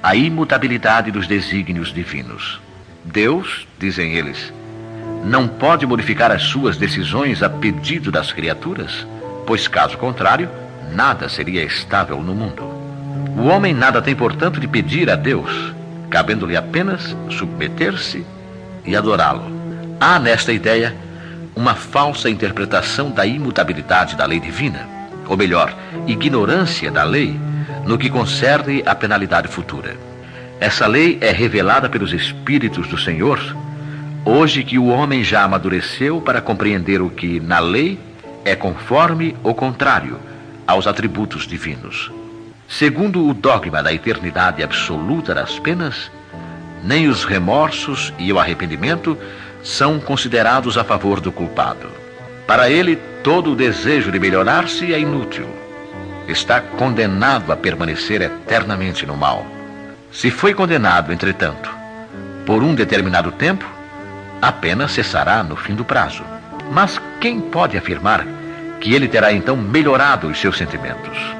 a 0.06 0.14
imutabilidade 0.14 1.10
dos 1.10 1.26
desígnios 1.26 1.92
divinos. 1.92 2.60
Deus, 3.04 3.66
dizem 3.76 4.14
eles, 4.14 4.52
não 5.24 5.48
pode 5.48 5.84
modificar 5.84 6.30
as 6.30 6.44
suas 6.44 6.76
decisões 6.76 7.42
a 7.42 7.50
pedido 7.50 8.12
das 8.12 8.30
criaturas, 8.30 9.04
pois 9.44 9.66
caso 9.66 9.98
contrário, 9.98 10.48
nada 10.92 11.28
seria 11.28 11.64
estável 11.64 12.22
no 12.22 12.36
mundo. 12.36 12.62
O 13.36 13.46
homem 13.48 13.74
nada 13.74 14.00
tem, 14.00 14.14
portanto, 14.14 14.60
de 14.60 14.68
pedir 14.68 15.10
a 15.10 15.16
Deus, 15.16 15.74
cabendo-lhe 16.08 16.56
apenas 16.56 17.16
submeter-se 17.28 18.24
e 18.84 18.94
adorá-lo. 18.94 19.50
Há 19.98 20.20
nesta 20.20 20.52
ideia 20.52 20.94
uma 21.52 21.74
falsa 21.74 22.30
interpretação 22.30 23.10
da 23.10 23.26
imutabilidade 23.26 24.14
da 24.14 24.24
lei 24.24 24.38
divina, 24.38 24.86
ou 25.26 25.36
melhor, 25.36 25.74
ignorância 26.06 26.92
da 26.92 27.02
lei 27.02 27.36
no 27.86 27.96
que 27.96 28.10
concerne 28.10 28.82
à 28.84 28.94
penalidade 28.94 29.48
futura. 29.48 29.96
Essa 30.58 30.86
lei 30.86 31.18
é 31.20 31.30
revelada 31.30 31.88
pelos 31.88 32.12
Espíritos 32.12 32.88
do 32.88 32.98
Senhor, 32.98 33.40
hoje 34.24 34.64
que 34.64 34.78
o 34.78 34.86
homem 34.86 35.22
já 35.22 35.44
amadureceu 35.44 36.20
para 36.20 36.40
compreender 36.40 37.00
o 37.00 37.08
que, 37.08 37.38
na 37.38 37.60
lei, 37.60 37.98
é 38.44 38.56
conforme 38.56 39.36
ou 39.42 39.54
contrário 39.54 40.18
aos 40.66 40.86
atributos 40.86 41.46
divinos. 41.46 42.10
Segundo 42.68 43.28
o 43.28 43.32
dogma 43.32 43.82
da 43.82 43.92
eternidade 43.92 44.62
absoluta 44.62 45.32
das 45.32 45.58
penas, 45.60 46.10
nem 46.82 47.08
os 47.08 47.24
remorsos 47.24 48.12
e 48.18 48.32
o 48.32 48.38
arrependimento 48.38 49.16
são 49.62 50.00
considerados 50.00 50.76
a 50.76 50.82
favor 50.82 51.20
do 51.20 51.30
culpado. 51.30 51.88
Para 52.46 52.68
ele, 52.68 52.96
todo 53.22 53.52
o 53.52 53.56
desejo 53.56 54.10
de 54.10 54.18
melhorar-se 54.18 54.92
é 54.92 54.98
inútil. 54.98 55.65
Está 56.28 56.60
condenado 56.60 57.52
a 57.52 57.56
permanecer 57.56 58.22
eternamente 58.22 59.06
no 59.06 59.16
mal. 59.16 59.46
Se 60.12 60.30
foi 60.30 60.54
condenado, 60.54 61.12
entretanto, 61.12 61.70
por 62.44 62.62
um 62.62 62.74
determinado 62.74 63.30
tempo, 63.32 63.64
a 64.40 64.50
pena 64.52 64.88
cessará 64.88 65.42
no 65.42 65.56
fim 65.56 65.74
do 65.74 65.84
prazo. 65.84 66.22
Mas 66.72 67.00
quem 67.20 67.40
pode 67.40 67.76
afirmar 67.76 68.26
que 68.80 68.94
ele 68.94 69.08
terá 69.08 69.32
então 69.32 69.56
melhorado 69.56 70.28
os 70.28 70.40
seus 70.40 70.56
sentimentos? 70.56 71.36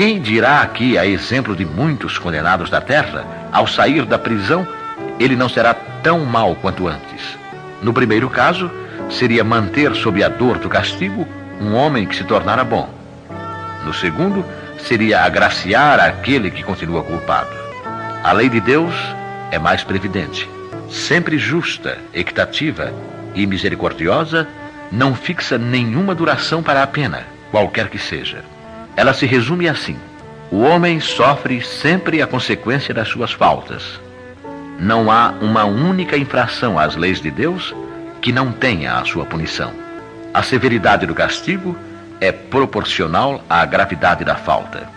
quem 0.00 0.18
dirá 0.18 0.62
aqui, 0.62 0.96
a 0.96 1.04
exemplo 1.04 1.54
de 1.54 1.62
muitos 1.62 2.16
condenados 2.16 2.70
da 2.70 2.80
terra, 2.80 3.22
ao 3.52 3.66
sair 3.66 4.06
da 4.06 4.18
prisão, 4.18 4.66
ele 5.18 5.36
não 5.36 5.46
será 5.46 5.74
tão 5.74 6.24
mal 6.24 6.54
quanto 6.54 6.88
antes? 6.88 7.36
No 7.82 7.92
primeiro 7.92 8.30
caso, 8.30 8.70
seria 9.10 9.44
manter 9.44 9.94
sob 9.94 10.24
a 10.24 10.28
dor 10.30 10.56
do 10.56 10.70
castigo 10.70 11.28
um 11.60 11.74
homem 11.74 12.06
que 12.06 12.16
se 12.16 12.24
tornara 12.24 12.64
bom. 12.64 12.88
No 13.84 13.94
segundo, 13.94 14.44
seria 14.78 15.22
agraciar 15.22 16.00
aquele 16.00 16.50
que 16.50 16.62
continua 16.62 17.02
culpado. 17.02 17.50
A 18.22 18.32
lei 18.32 18.48
de 18.48 18.60
Deus 18.60 18.94
é 19.50 19.58
mais 19.58 19.82
previdente, 19.82 20.48
sempre 20.88 21.38
justa, 21.38 21.98
equitativa 22.12 22.92
e 23.34 23.46
misericordiosa, 23.46 24.46
não 24.92 25.14
fixa 25.14 25.56
nenhuma 25.56 26.14
duração 26.14 26.62
para 26.62 26.82
a 26.82 26.86
pena, 26.86 27.26
qualquer 27.50 27.88
que 27.88 27.98
seja. 27.98 28.44
Ela 28.96 29.14
se 29.14 29.24
resume 29.24 29.68
assim: 29.68 29.96
o 30.50 30.60
homem 30.60 31.00
sofre 31.00 31.62
sempre 31.62 32.20
a 32.20 32.26
consequência 32.26 32.92
das 32.92 33.08
suas 33.08 33.32
faltas. 33.32 34.00
Não 34.78 35.10
há 35.10 35.34
uma 35.40 35.64
única 35.64 36.16
infração 36.16 36.78
às 36.78 36.96
leis 36.96 37.20
de 37.20 37.30
Deus 37.30 37.74
que 38.20 38.32
não 38.32 38.50
tenha 38.50 38.94
a 38.94 39.04
sua 39.04 39.24
punição. 39.24 39.72
A 40.34 40.42
severidade 40.42 41.06
do 41.06 41.14
castigo 41.14 41.76
é 42.20 42.30
proporcional 42.30 43.42
à 43.48 43.64
gravidade 43.64 44.24
da 44.24 44.36
falta. 44.36 44.88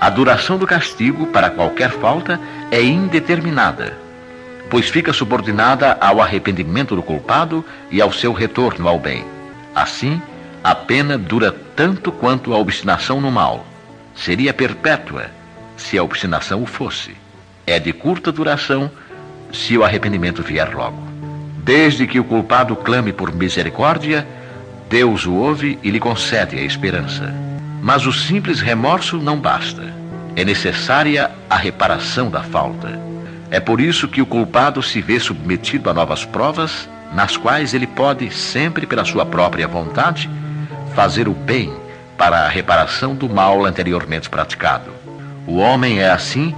A 0.00 0.10
duração 0.10 0.58
do 0.58 0.66
castigo 0.66 1.26
para 1.28 1.48
qualquer 1.48 1.90
falta 1.90 2.38
é 2.70 2.82
indeterminada, 2.82 3.96
pois 4.68 4.88
fica 4.88 5.12
subordinada 5.12 5.96
ao 6.00 6.20
arrependimento 6.20 6.94
do 6.96 7.02
culpado 7.02 7.64
e 7.90 8.00
ao 8.00 8.12
seu 8.12 8.32
retorno 8.32 8.88
ao 8.88 8.98
bem. 8.98 9.24
Assim, 9.74 10.20
a 10.62 10.74
pena 10.74 11.16
dura 11.16 11.54
tanto 11.74 12.10
quanto 12.10 12.52
a 12.52 12.58
obstinação 12.58 13.20
no 13.20 13.30
mal. 13.30 13.64
Seria 14.14 14.52
perpétua 14.52 15.26
se 15.76 15.96
a 15.96 16.02
obstinação 16.02 16.62
o 16.62 16.66
fosse. 16.66 17.14
É 17.66 17.78
de 17.78 17.92
curta 17.92 18.32
duração 18.32 18.90
se 19.52 19.76
o 19.78 19.84
arrependimento 19.84 20.42
vier 20.42 20.74
logo. 20.74 21.06
Desde 21.58 22.06
que 22.06 22.18
o 22.18 22.24
culpado 22.24 22.74
clame 22.76 23.12
por 23.12 23.32
misericórdia, 23.32 24.26
Deus 24.88 25.26
o 25.26 25.34
ouve 25.34 25.78
e 25.82 25.90
lhe 25.90 25.98
concede 25.98 26.56
a 26.56 26.62
esperança. 26.62 27.34
Mas 27.82 28.06
o 28.06 28.12
simples 28.12 28.60
remorso 28.60 29.18
não 29.18 29.38
basta. 29.38 29.82
É 30.36 30.44
necessária 30.44 31.30
a 31.50 31.56
reparação 31.56 32.30
da 32.30 32.42
falta. 32.42 33.00
É 33.50 33.58
por 33.58 33.80
isso 33.80 34.06
que 34.06 34.22
o 34.22 34.26
culpado 34.26 34.82
se 34.82 35.00
vê 35.00 35.18
submetido 35.18 35.90
a 35.90 35.94
novas 35.94 36.24
provas, 36.24 36.88
nas 37.12 37.36
quais 37.36 37.74
ele 37.74 37.86
pode, 37.86 38.30
sempre 38.30 38.86
pela 38.86 39.04
sua 39.04 39.24
própria 39.26 39.66
vontade, 39.66 40.30
fazer 40.94 41.28
o 41.28 41.32
bem 41.32 41.72
para 42.16 42.40
a 42.40 42.48
reparação 42.48 43.14
do 43.14 43.28
mal 43.28 43.64
anteriormente 43.64 44.28
praticado. 44.28 44.90
O 45.46 45.56
homem 45.56 46.00
é, 46.00 46.10
assim, 46.10 46.54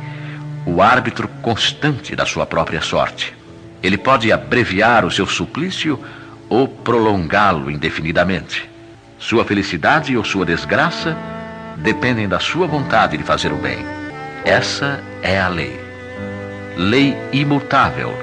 o 0.67 0.83
árbitro 0.83 1.29
constante 1.43 2.15
da 2.15 2.27
sua 2.27 2.47
própria 2.47 2.81
sorte. 2.81 3.35
Ele 3.83 3.97
pode 3.97 4.31
abreviar 4.33 5.05
o 5.05 5.11
seu 5.11 5.27
suplício 5.27 6.03
ou 6.49 6.67
prolongá-lo 6.69 7.71
indefinidamente. 7.71 8.69
Sua 9.19 9.45
felicidade 9.45 10.17
ou 10.17 10.25
sua 10.25 10.47
desgraça 10.47 11.17
dependem 11.77 12.29
da 12.29 12.39
sua 12.39 12.67
vontade 12.67 13.17
de 13.17 13.25
fazer 13.25 13.53
o 13.53 13.57
bem. 13.57 13.85
Essa 14.45 15.03
é 15.23 15.41
a 15.41 15.49
lei. 15.49 15.79
Lei 16.77 17.17
imutável 17.33 18.15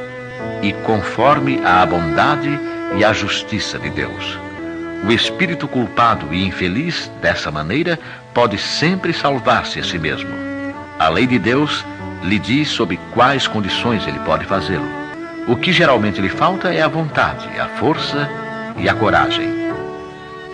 e 0.61 0.73
conforme 0.73 1.61
à 1.63 1.85
bondade 1.85 2.59
e 2.97 3.03
à 3.03 3.13
justiça 3.13 3.77
de 3.77 3.89
Deus. 3.89 4.39
O 5.07 5.11
espírito 5.11 5.67
culpado 5.67 6.33
e 6.33 6.43
infeliz, 6.45 7.11
dessa 7.21 7.51
maneira, 7.51 7.99
pode 8.33 8.57
sempre 8.57 9.13
salvar-se 9.13 9.79
a 9.79 9.83
si 9.83 9.99
mesmo. 9.99 10.31
A 10.97 11.09
lei 11.09 11.27
de 11.27 11.37
Deus 11.37 11.85
lhe 12.23 12.39
diz 12.39 12.69
sob 12.69 12.97
quais 13.13 13.47
condições 13.47 14.07
ele 14.07 14.19
pode 14.19 14.45
fazê-lo. 14.45 15.04
O 15.47 15.55
que 15.55 15.71
geralmente 15.71 16.19
lhe 16.19 16.29
falta 16.29 16.73
é 16.73 16.81
a 16.81 16.87
vontade, 16.87 17.47
a 17.59 17.67
força 17.67 18.27
e 18.77 18.89
a 18.89 18.95
coragem. 18.95 19.53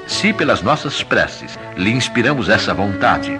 Se 0.05 0.33
pelas 0.33 0.61
nossas 0.61 1.01
preces 1.01 1.57
lhe 1.77 1.91
inspiramos 1.91 2.49
essa 2.49 2.73
vontade, 2.73 3.39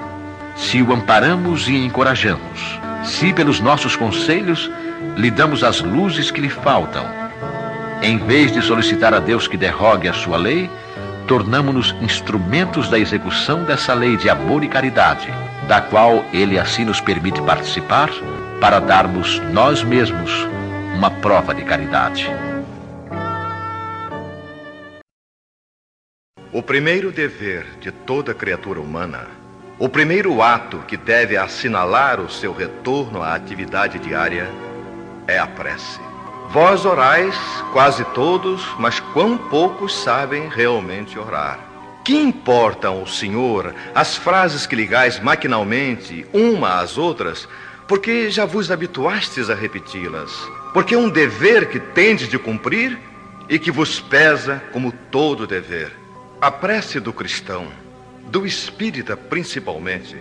se 0.56 0.82
o 0.82 0.94
amparamos 0.94 1.68
e 1.68 1.76
encorajamos, 1.76 2.80
se 3.04 3.34
pelos 3.34 3.60
nossos 3.60 3.98
conselhos 3.98 4.72
lhe 5.18 5.30
damos 5.30 5.62
as 5.62 5.82
luzes 5.82 6.32
que 6.32 6.40
lhe 6.40 6.50
faltam, 6.50 7.06
em 8.02 8.18
vez 8.18 8.54
de 8.54 8.62
solicitar 8.62 9.14
a 9.14 9.20
Deus 9.20 9.46
que 9.46 9.58
derrogue 9.58 10.08
a 10.08 10.14
sua 10.14 10.38
lei, 10.38 10.70
tornamo-nos 11.28 11.94
instrumentos 12.00 12.88
da 12.88 12.98
execução 12.98 13.66
dessa 13.66 13.94
lei 13.94 14.16
de 14.16 14.30
amor 14.30 14.64
e 14.64 14.70
caridade, 14.70 15.28
da 15.68 15.82
qual 15.82 16.24
ele 16.32 16.58
assim 16.58 16.86
nos 16.86 17.02
permite 17.02 17.42
participar, 17.42 18.10
para 18.62 18.80
darmos 18.80 19.42
nós 19.52 19.84
mesmos 19.84 20.48
uma 20.96 21.10
prova 21.10 21.54
de 21.54 21.64
caridade. 21.64 22.28
O 26.54 26.62
primeiro 26.62 27.12
dever 27.12 27.66
de 27.80 27.92
toda 27.92 28.34
criatura 28.34 28.80
humana, 28.80 29.28
o 29.80 29.88
primeiro 29.88 30.42
ato 30.42 30.80
que 30.88 30.98
deve 30.98 31.38
assinalar 31.38 32.20
o 32.20 32.30
seu 32.30 32.54
retorno 32.54 33.24
à 33.24 33.34
atividade 33.34 33.98
diária, 34.00 34.50
é 35.28 35.40
a 35.40 35.48
prece. 35.48 36.00
Vós 36.50 36.86
orais, 36.86 37.36
quase 37.72 38.04
todos, 38.14 38.68
mas 38.78 39.00
quão 39.00 39.38
poucos 39.38 39.96
sabem 39.96 40.50
realmente 40.50 41.18
orar. 41.18 41.60
Que 42.04 42.14
importam 42.14 43.00
ao 43.00 43.08
Senhor 43.08 43.74
as 43.96 44.18
frases 44.18 44.66
que 44.66 44.76
ligais 44.76 45.20
maquinalmente 45.22 46.28
uma 46.34 46.82
às 46.82 46.98
outras, 46.98 47.48
porque 47.92 48.30
já 48.30 48.46
vos 48.46 48.72
habituastes 48.72 49.50
a 49.50 49.54
repeti-las? 49.54 50.32
porque 50.74 50.96
é 50.96 50.98
um 50.98 51.10
dever 51.10 51.68
que 51.68 51.78
tendes 51.78 52.30
de 52.30 52.40
cumprir 52.40 52.98
e 53.50 53.60
que 53.60 53.70
vos 53.70 54.00
pesa 54.00 54.64
como 54.72 54.94
todo 55.12 55.46
dever. 55.46 55.92
A 56.40 56.50
prece 56.50 57.02
do 57.02 57.12
cristão, 57.12 57.68
do 58.28 58.46
espírita 58.46 59.18
principalmente, 59.18 60.16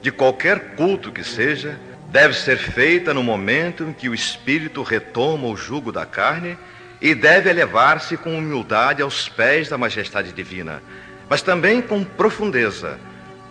de 0.00 0.12
qualquer 0.12 0.76
culto 0.76 1.10
que 1.10 1.24
seja, 1.24 1.76
deve 2.10 2.32
ser 2.34 2.58
feita 2.58 3.12
no 3.12 3.24
momento 3.24 3.82
em 3.82 3.92
que 3.92 4.08
o 4.08 4.14
espírito 4.14 4.84
retoma 4.84 5.48
o 5.48 5.56
jugo 5.56 5.90
da 5.90 6.06
carne 6.06 6.56
e 7.02 7.12
deve 7.12 7.50
elevar-se 7.50 8.16
com 8.16 8.38
humildade 8.38 9.02
aos 9.02 9.28
pés 9.28 9.68
da 9.68 9.76
majestade 9.76 10.32
divina, 10.32 10.80
mas 11.28 11.42
também 11.42 11.82
com 11.82 12.04
profundeza, 12.04 13.00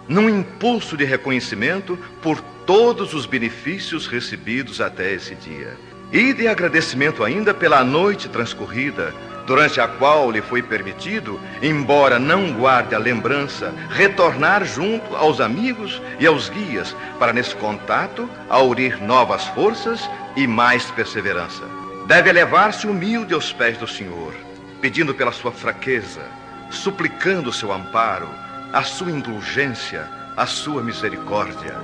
num 0.07 0.29
impulso 0.29 0.95
de 0.95 1.03
reconhecimento 1.03 1.97
por 2.21 2.39
todos 2.65 3.13
os 3.13 3.25
benefícios 3.25 4.07
recebidos 4.07 4.81
até 4.81 5.13
esse 5.13 5.35
dia. 5.35 5.77
E 6.11 6.33
de 6.33 6.47
agradecimento 6.47 7.23
ainda 7.23 7.53
pela 7.53 7.83
noite 7.83 8.29
transcorrida, 8.29 9.13
durante 9.45 9.79
a 9.79 9.87
qual 9.87 10.31
lhe 10.31 10.41
foi 10.41 10.61
permitido, 10.61 11.39
embora 11.61 12.17
não 12.17 12.51
guarde 12.53 12.95
a 12.95 12.99
lembrança, 12.99 13.73
retornar 13.89 14.65
junto 14.65 15.15
aos 15.15 15.39
amigos 15.39 16.01
e 16.19 16.25
aos 16.25 16.49
guias, 16.49 16.95
para 17.19 17.33
nesse 17.33 17.55
contato 17.55 18.29
aurir 18.49 19.01
novas 19.01 19.45
forças 19.49 20.09
e 20.35 20.47
mais 20.47 20.85
perseverança. 20.91 21.63
Deve 22.07 22.29
elevar-se 22.29 22.87
humilde 22.87 23.33
aos 23.33 23.51
pés 23.51 23.77
do 23.77 23.87
Senhor, 23.87 24.33
pedindo 24.81 25.13
pela 25.13 25.31
sua 25.31 25.51
fraqueza, 25.51 26.21
suplicando 26.69 27.53
seu 27.53 27.71
amparo, 27.71 28.27
a 28.73 28.83
sua 28.83 29.11
indulgência, 29.11 30.07
a 30.35 30.45
sua 30.45 30.83
misericórdia. 30.83 31.75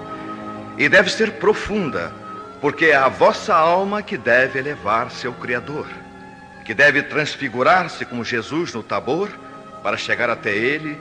E 0.77 0.89
deve 0.89 1.09
ser 1.11 1.33
profunda, 1.33 2.11
porque 2.59 2.85
é 2.85 2.95
a 2.95 3.07
vossa 3.07 3.53
alma 3.55 4.01
que 4.01 4.17
deve 4.17 4.59
elevar-se 4.59 5.27
ao 5.27 5.33
Criador, 5.33 5.87
que 6.65 6.73
deve 6.73 7.01
transfigurar-se 7.03 8.05
como 8.05 8.23
Jesus 8.23 8.73
no 8.73 8.83
Tabor, 8.83 9.29
para 9.81 9.97
chegar 9.97 10.29
até 10.29 10.51
Ele, 10.51 10.99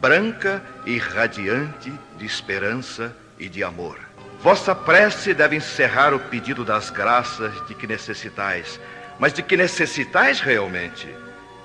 branca 0.00 0.62
e 0.86 0.98
radiante 0.98 1.92
de 2.16 2.26
esperança 2.26 3.14
e 3.38 3.48
de 3.48 3.62
amor. 3.62 3.98
Vossa 4.40 4.74
prece 4.74 5.32
deve 5.32 5.56
encerrar 5.56 6.12
o 6.12 6.18
pedido 6.18 6.64
das 6.64 6.90
graças 6.90 7.52
de 7.66 7.74
que 7.74 7.86
necessitais, 7.86 8.78
mas 9.18 9.32
de 9.32 9.42
que 9.42 9.56
necessitais 9.56 10.40
realmente. 10.40 11.08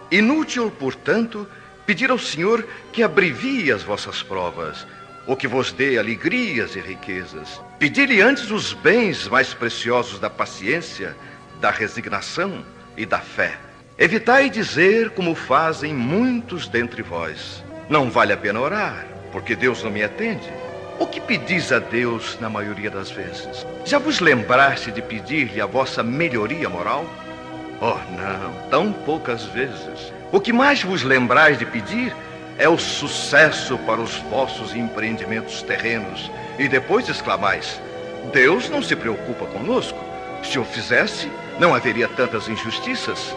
Inútil, 0.10 0.72
portanto, 0.72 1.48
pedir 1.90 2.12
ao 2.12 2.20
Senhor 2.20 2.68
que 2.94 3.02
abrevie 3.02 3.72
as 3.72 3.82
vossas 3.82 4.22
provas, 4.22 4.86
ou 5.26 5.36
que 5.36 5.48
vos 5.48 5.72
dê 5.72 5.98
alegrias 5.98 6.76
e 6.76 6.80
riquezas. 6.80 7.60
Pedi-lhe 7.80 8.22
antes 8.22 8.52
os 8.52 8.74
bens 8.74 9.28
mais 9.28 9.56
preciosos 9.56 10.20
da 10.20 10.30
paciência, 10.30 11.18
da 11.60 11.72
resignação 11.72 12.64
e 12.96 13.08
da 13.08 13.18
fé. 13.18 13.58
Evitai 13.98 14.52
dizer 14.52 15.10
como 15.16 15.34
fazem 15.34 15.92
muitos 15.92 16.68
dentre 16.68 17.02
vós: 17.02 17.64
Não 17.90 18.12
vale 18.12 18.34
a 18.34 18.38
pena 18.38 18.60
orar, 18.60 19.08
porque 19.32 19.56
Deus 19.56 19.82
não 19.82 19.90
me 19.90 20.04
atende. 20.04 20.48
O 21.00 21.08
que 21.08 21.20
pedis 21.20 21.72
a 21.72 21.80
Deus 21.80 22.38
na 22.40 22.52
maioria 22.52 22.92
das 22.92 23.10
vezes? 23.10 23.66
Já 23.84 23.98
vos 23.98 24.20
lembraste 24.20 24.92
de 24.92 25.02
pedir-lhe 25.02 25.60
a 25.60 25.66
vossa 25.66 26.04
melhoria 26.04 26.70
moral? 26.70 27.10
Oh, 27.82 27.98
não, 28.16 28.70
tão 28.70 28.94
poucas 28.94 29.46
vezes. 29.46 30.19
O 30.32 30.40
que 30.40 30.54
mais 30.54 30.84
vos 30.84 31.02
lembrais 31.02 31.58
de 31.58 31.66
pedir 31.66 32.16
é 32.58 32.70
o 32.70 32.78
sucesso 32.78 33.78
para 33.80 34.00
os 34.00 34.16
vossos 34.30 34.76
empreendimentos 34.76 35.64
terrenos. 35.64 36.30
E 36.60 36.68
depois 36.68 37.10
exclamais: 37.10 37.82
Deus 38.32 38.70
não 38.70 38.84
se 38.84 38.96
preocupa 38.96 39.46
conosco. 39.48 39.98
Se 40.44 40.60
o 40.60 40.64
fizesse, 40.64 41.32
não 41.60 41.74
haveria 41.74 42.08
tantas 42.08 42.48
injustiças. 42.48 43.36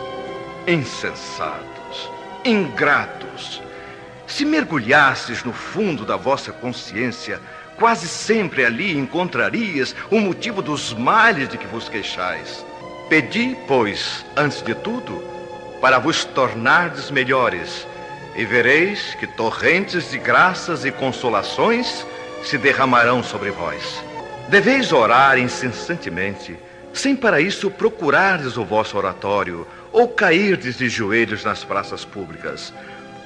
Insensatos, 0.66 2.10
ingratos. 2.44 3.62
Se 4.26 4.44
mergulhasses 4.44 5.42
no 5.44 5.52
fundo 5.52 6.04
da 6.04 6.16
vossa 6.16 6.52
consciência, 6.52 7.40
quase 7.76 8.06
sempre 8.06 8.64
ali 8.64 8.96
encontrarias 8.96 9.96
o 10.10 10.20
motivo 10.20 10.60
dos 10.60 10.92
males 10.92 11.48
de 11.48 11.56
que 11.56 11.66
vos 11.66 11.88
queixais. 11.88 12.64
Pedi, 13.08 13.56
pois, 13.66 14.24
antes 14.36 14.62
de 14.62 14.74
tudo, 14.74 15.41
para 15.82 15.98
vos 15.98 16.24
tornardes 16.24 17.10
melhores, 17.10 17.88
e 18.36 18.44
vereis 18.44 19.16
que 19.16 19.26
torrentes 19.26 20.12
de 20.12 20.16
graças 20.16 20.84
e 20.84 20.92
consolações 20.92 22.06
se 22.44 22.56
derramarão 22.56 23.20
sobre 23.20 23.50
vós. 23.50 24.00
Deveis 24.48 24.92
orar 24.92 25.36
incessantemente, 25.38 26.56
sem 26.92 27.16
para 27.16 27.40
isso 27.40 27.68
procurardes 27.68 28.56
o 28.56 28.64
vosso 28.64 28.96
oratório 28.96 29.66
ou 29.90 30.06
cairdes 30.06 30.78
de 30.78 30.88
joelhos 30.88 31.44
nas 31.44 31.64
praças 31.64 32.04
públicas. 32.04 32.72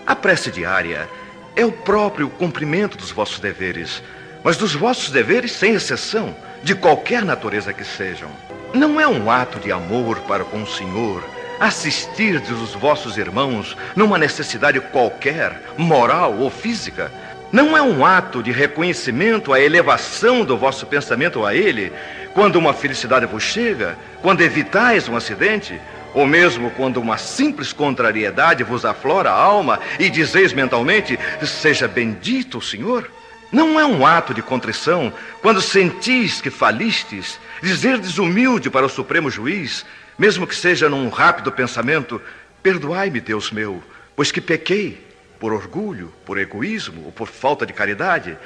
A 0.07 0.17
prece 0.17 0.51
diária 0.51 1.07
é 1.55 1.65
o 1.65 1.71
próprio 1.71 2.31
cumprimento 2.31 2.97
dos 2.97 3.11
vossos 3.11 3.39
deveres, 3.39 4.03
mas 4.43 4.57
dos 4.57 4.75
vossos 4.75 5.11
deveres 5.11 5.53
sem 5.53 5.75
exceção, 5.75 6.35
de 6.63 6.75
qualquer 6.75 7.23
natureza 7.23 7.75
que 7.75 7.85
sejam. 7.85 8.31
Não 8.73 8.99
é 8.99 9.07
um 9.07 9.31
ato 9.31 9.59
de 9.59 9.71
amor 9.71 10.21
para 10.21 10.43
com 10.43 10.63
o 10.63 10.67
Senhor 10.67 11.36
assistirdes 11.59 12.51
os 12.51 12.75
vossos 12.75 13.17
irmãos 13.17 13.77
numa 13.95 14.19
necessidade 14.19 14.81
qualquer, 14.81 15.61
moral 15.77 16.35
ou 16.39 16.51
física. 16.51 17.11
Não 17.53 17.77
é 17.77 17.83
um 17.83 18.05
ato 18.05 18.43
de 18.43 18.51
reconhecimento 18.51 19.53
à 19.53 19.61
elevação 19.61 20.45
do 20.45 20.57
vosso 20.57 20.87
pensamento 20.87 21.45
a 21.45 21.55
Ele, 21.55 21.93
quando 22.35 22.57
uma 22.57 22.75
felicidade 22.75 23.25
vos 23.27 23.43
chega, 23.43 23.97
quando 24.21 24.43
evitais 24.43 25.09
um 25.09 25.17
acidente, 25.17 25.81
ou 26.13 26.27
mesmo 26.27 26.71
quando 26.71 26.97
uma 26.97 27.19
simples 27.19 27.73
contrariedade 27.73 28.65
vos 28.65 28.85
aflora 28.85 29.31
a 29.31 29.39
alma 29.39 29.79
e 29.99 30.11
dizeis 30.11 30.53
mentalmente: 30.53 31.19
Seja 31.45 31.87
bendito 31.87 32.59
o 32.59 32.63
Senhor? 32.63 33.11
Não 33.53 33.79
é 33.79 33.87
um 33.87 34.05
ato 34.05 34.35
de 34.35 34.43
contrição 34.43 35.13
quando 35.41 35.61
sentis 35.61 36.41
que 36.41 36.51
falistes, 36.51 37.39
dizerdes 37.63 38.19
humilde 38.19 38.69
para 38.69 38.85
o 38.85 38.89
Supremo 38.89 39.31
Juiz, 39.31 39.85
mesmo 40.19 40.47
que 40.47 40.55
seja 40.55 40.89
num 40.89 41.09
rápido 41.09 41.53
pensamento: 41.53 42.21
Perdoai-me, 42.63 43.21
Deus 43.21 43.51
meu, 43.51 43.83
pois 44.15 44.33
que 44.33 44.41
pequei 44.41 45.05
por 45.39 45.53
orgulho, 45.53 46.13
por 46.25 46.39
egoísmo 46.39 47.05
ou 47.05 47.13
por 47.13 47.29
falta 47.29 47.67
de 47.67 47.73
caridade. 47.73 48.37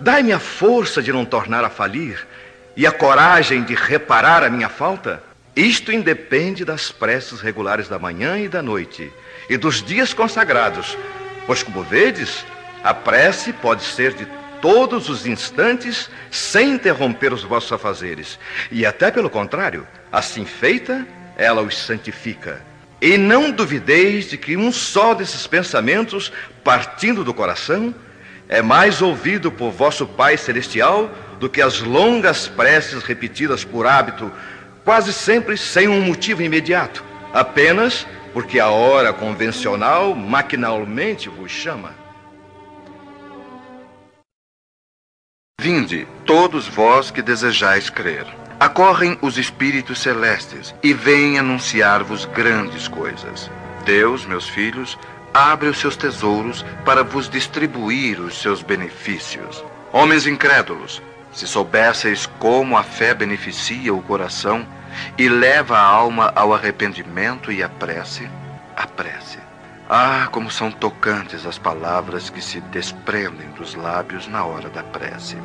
Dai-me 0.00 0.32
a 0.32 0.38
força 0.38 1.02
de 1.02 1.12
não 1.12 1.24
tornar 1.24 1.64
a 1.64 1.70
falir 1.70 2.26
e 2.76 2.86
a 2.86 2.92
coragem 2.92 3.62
de 3.62 3.74
reparar 3.74 4.42
a 4.42 4.48
minha 4.48 4.68
falta? 4.68 5.22
Isto 5.54 5.92
independe 5.92 6.64
das 6.64 6.90
preces 6.90 7.40
regulares 7.40 7.88
da 7.88 7.98
manhã 7.98 8.38
e 8.38 8.48
da 8.48 8.62
noite 8.62 9.12
e 9.48 9.56
dos 9.56 9.82
dias 9.82 10.14
consagrados, 10.14 10.96
pois, 11.46 11.62
como 11.62 11.82
vedes, 11.82 12.46
a 12.82 12.94
prece 12.94 13.52
pode 13.52 13.82
ser 13.82 14.14
de 14.14 14.24
todos 14.60 15.08
os 15.08 15.26
instantes 15.26 16.10
sem 16.30 16.72
interromper 16.72 17.32
os 17.32 17.42
vossos 17.42 17.72
afazeres, 17.72 18.38
e 18.70 18.84
até 18.84 19.10
pelo 19.10 19.30
contrário, 19.30 19.86
assim 20.10 20.44
feita, 20.44 21.06
ela 21.36 21.62
os 21.62 21.76
santifica. 21.76 22.62
E 23.00 23.16
não 23.16 23.50
duvideis 23.50 24.28
de 24.28 24.36
que 24.36 24.56
um 24.56 24.70
só 24.70 25.14
desses 25.14 25.46
pensamentos, 25.46 26.30
partindo 26.62 27.24
do 27.24 27.32
coração, 27.32 27.94
é 28.48 28.60
mais 28.60 29.00
ouvido 29.00 29.50
por 29.50 29.70
vosso 29.70 30.06
Pai 30.06 30.36
Celestial 30.36 31.10
do 31.38 31.48
que 31.48 31.62
as 31.62 31.80
longas 31.80 32.46
preces 32.46 33.02
repetidas 33.02 33.64
por 33.64 33.86
hábito, 33.86 34.30
quase 34.84 35.12
sempre 35.12 35.56
sem 35.56 35.88
um 35.88 36.02
motivo 36.02 36.42
imediato, 36.42 37.02
apenas 37.32 38.06
porque 38.32 38.60
a 38.60 38.68
hora 38.68 39.12
convencional 39.12 40.14
maquinalmente 40.14 41.28
vos 41.28 41.50
chama. 41.50 41.94
Vinde, 45.60 46.08
todos 46.24 46.66
vós 46.66 47.10
que 47.10 47.20
desejais 47.20 47.90
crer. 47.90 48.26
Acorrem 48.58 49.18
os 49.20 49.36
espíritos 49.36 50.00
celestes 50.00 50.74
e 50.82 50.94
vêm 50.94 51.38
anunciar-vos 51.38 52.24
grandes 52.24 52.88
coisas. 52.88 53.50
Deus, 53.84 54.24
meus 54.24 54.48
filhos, 54.48 54.98
abre 55.34 55.68
os 55.68 55.76
seus 55.76 55.98
tesouros 55.98 56.64
para 56.82 57.04
vos 57.04 57.28
distribuir 57.28 58.18
os 58.20 58.40
seus 58.40 58.62
benefícios. 58.62 59.62
Homens 59.92 60.26
incrédulos, 60.26 61.02
se 61.30 61.46
soubesseis 61.46 62.24
como 62.38 62.78
a 62.78 62.82
fé 62.82 63.12
beneficia 63.12 63.92
o 63.92 64.00
coração 64.00 64.66
e 65.18 65.28
leva 65.28 65.76
a 65.76 65.84
alma 65.84 66.32
ao 66.34 66.54
arrependimento 66.54 67.52
e 67.52 67.62
à 67.62 67.68
prece, 67.68 68.30
a 68.74 68.86
prece. 68.86 69.49
Ah, 69.92 70.28
como 70.30 70.52
são 70.52 70.70
tocantes 70.70 71.44
as 71.44 71.58
palavras 71.58 72.30
que 72.30 72.40
se 72.40 72.60
desprendem 72.60 73.50
dos 73.58 73.74
lábios 73.74 74.28
na 74.28 74.44
hora 74.44 74.68
da 74.68 74.84
prece. 74.84 75.36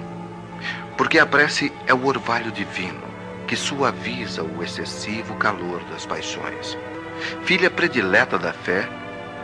Porque 0.96 1.18
a 1.18 1.26
prece 1.26 1.74
é 1.88 1.96
o 1.96 2.06
orvalho 2.06 2.52
divino 2.52 3.02
que 3.48 3.56
suaviza 3.56 4.44
o 4.44 4.62
excessivo 4.62 5.34
calor 5.38 5.84
das 5.86 6.06
paixões. 6.06 6.78
Filha 7.44 7.72
predileta 7.72 8.38
da 8.38 8.54
fé, 8.54 8.88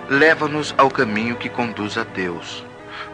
leva-nos 0.07 0.71
ao 0.77 0.91
caminho 0.91 1.35
que 1.35 1.49
conduz 1.49 1.97
a 1.97 2.03
Deus. 2.03 2.63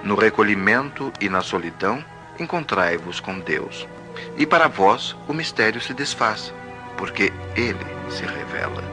No 0.04 0.16
recolhimento 0.16 1.14
e 1.22 1.30
na 1.30 1.40
solidão, 1.40 2.04
encontrai-vos 2.38 3.22
com 3.22 3.40
Deus. 3.40 3.88
E 4.36 4.46
para 4.46 4.68
vós 4.68 5.16
o 5.26 5.34
mistério 5.34 5.80
se 5.80 5.94
desfaz, 5.94 6.54
porque 6.98 7.32
ele 7.56 7.88
se 8.10 8.26
revela. 8.26 8.84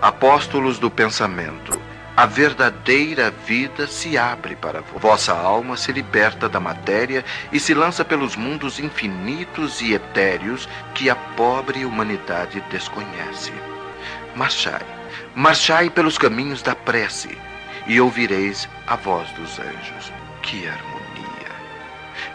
Apóstolos 0.00 0.78
do 0.78 0.90
pensamento, 0.90 1.78
a 2.20 2.26
verdadeira 2.26 3.30
vida 3.30 3.86
se 3.86 4.18
abre 4.18 4.54
para 4.54 4.82
vós. 4.82 5.00
Vossa 5.00 5.32
alma 5.32 5.74
se 5.74 5.90
liberta 5.90 6.50
da 6.50 6.60
matéria 6.60 7.24
e 7.50 7.58
se 7.58 7.72
lança 7.72 8.04
pelos 8.04 8.36
mundos 8.36 8.78
infinitos 8.78 9.80
e 9.80 9.94
etéreos 9.94 10.68
que 10.94 11.08
a 11.08 11.16
pobre 11.16 11.82
humanidade 11.86 12.60
desconhece. 12.70 13.54
Marchai, 14.36 14.82
marchai 15.34 15.88
pelos 15.88 16.18
caminhos 16.18 16.60
da 16.60 16.74
prece 16.74 17.38
e 17.86 17.98
ouvireis 17.98 18.68
a 18.86 18.96
voz 18.96 19.26
dos 19.30 19.58
anjos. 19.58 20.12
Que 20.42 20.68
harmonia! 20.68 21.00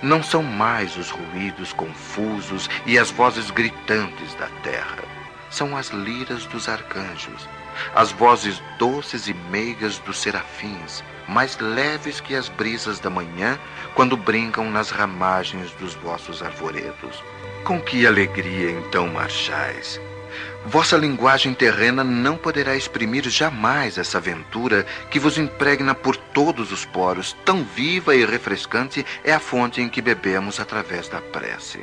não 0.02 0.24
são 0.24 0.42
mais 0.42 0.98
os 0.98 1.12
ruídos 1.12 1.72
confusos 1.74 2.68
e 2.88 2.98
as 2.98 3.12
vozes 3.12 3.52
gritantes 3.52 4.34
da 4.34 4.48
terra. 4.64 5.04
São 5.52 5.78
as 5.78 5.90
liras 5.90 6.48
dos 6.48 6.68
arcanjos, 6.68 7.48
as 7.94 8.12
vozes 8.12 8.62
doces 8.78 9.28
e 9.28 9.34
meigas 9.34 9.98
dos 10.00 10.20
serafins, 10.20 11.04
mais 11.28 11.58
leves 11.58 12.20
que 12.20 12.36
as 12.36 12.50
brisas 12.50 13.00
da 13.00 13.10
manhã 13.10 13.60
quando 13.94 14.18
brincam 14.18 14.70
nas 14.70 14.90
ramagens 14.90 15.72
dos 15.72 15.94
vossos 15.96 16.42
arvoredos. 16.42 17.24
Com 17.64 17.82
que 17.82 18.06
alegria 18.06 18.72
então 18.72 19.08
marchais! 19.08 20.00
Vossa 20.66 20.98
linguagem 20.98 21.54
terrena 21.54 22.04
não 22.04 22.36
poderá 22.38 22.76
exprimir 22.76 23.30
jamais 23.30 23.98
essa 23.98 24.18
aventura 24.18 24.86
que 25.12 25.20
vos 25.20 25.38
impregna 25.38 25.94
por 25.94 26.18
todos 26.18 26.72
os 26.72 26.84
poros, 26.84 27.34
tão 27.46 27.64
viva 27.64 28.16
e 28.16 28.26
refrescante 28.26 29.06
é 29.24 29.32
a 29.32 29.40
fonte 29.40 29.80
em 29.80 29.88
que 29.88 30.02
bebemos 30.02 30.60
através 30.60 31.08
da 31.08 31.22
prece. 31.22 31.80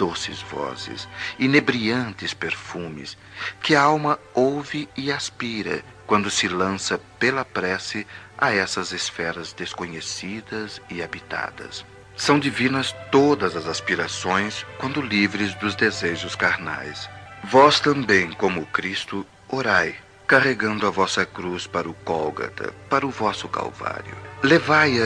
Doces 0.00 0.40
vozes, 0.40 1.06
inebriantes 1.38 2.32
perfumes, 2.32 3.18
que 3.62 3.74
a 3.74 3.82
alma 3.82 4.18
ouve 4.32 4.88
e 4.96 5.12
aspira 5.12 5.84
quando 6.06 6.30
se 6.30 6.48
lança 6.48 6.98
pela 7.18 7.44
prece 7.44 8.06
a 8.38 8.50
essas 8.50 8.92
esferas 8.92 9.52
desconhecidas 9.52 10.80
e 10.88 11.02
habitadas. 11.02 11.84
São 12.16 12.38
divinas 12.38 12.96
todas 13.12 13.54
as 13.54 13.66
aspirações 13.66 14.64
quando 14.78 15.02
livres 15.02 15.54
dos 15.56 15.74
desejos 15.74 16.34
carnais. 16.34 17.06
Vós 17.44 17.78
também, 17.78 18.32
como 18.32 18.64
Cristo, 18.64 19.26
orai, 19.50 19.94
carregando 20.26 20.86
a 20.86 20.90
vossa 20.90 21.26
cruz 21.26 21.66
para 21.66 21.90
o 21.90 21.92
Cólgata, 21.92 22.72
para 22.88 23.06
o 23.06 23.10
vosso 23.10 23.48
Calvário. 23.48 24.16
Levai-a 24.42 25.04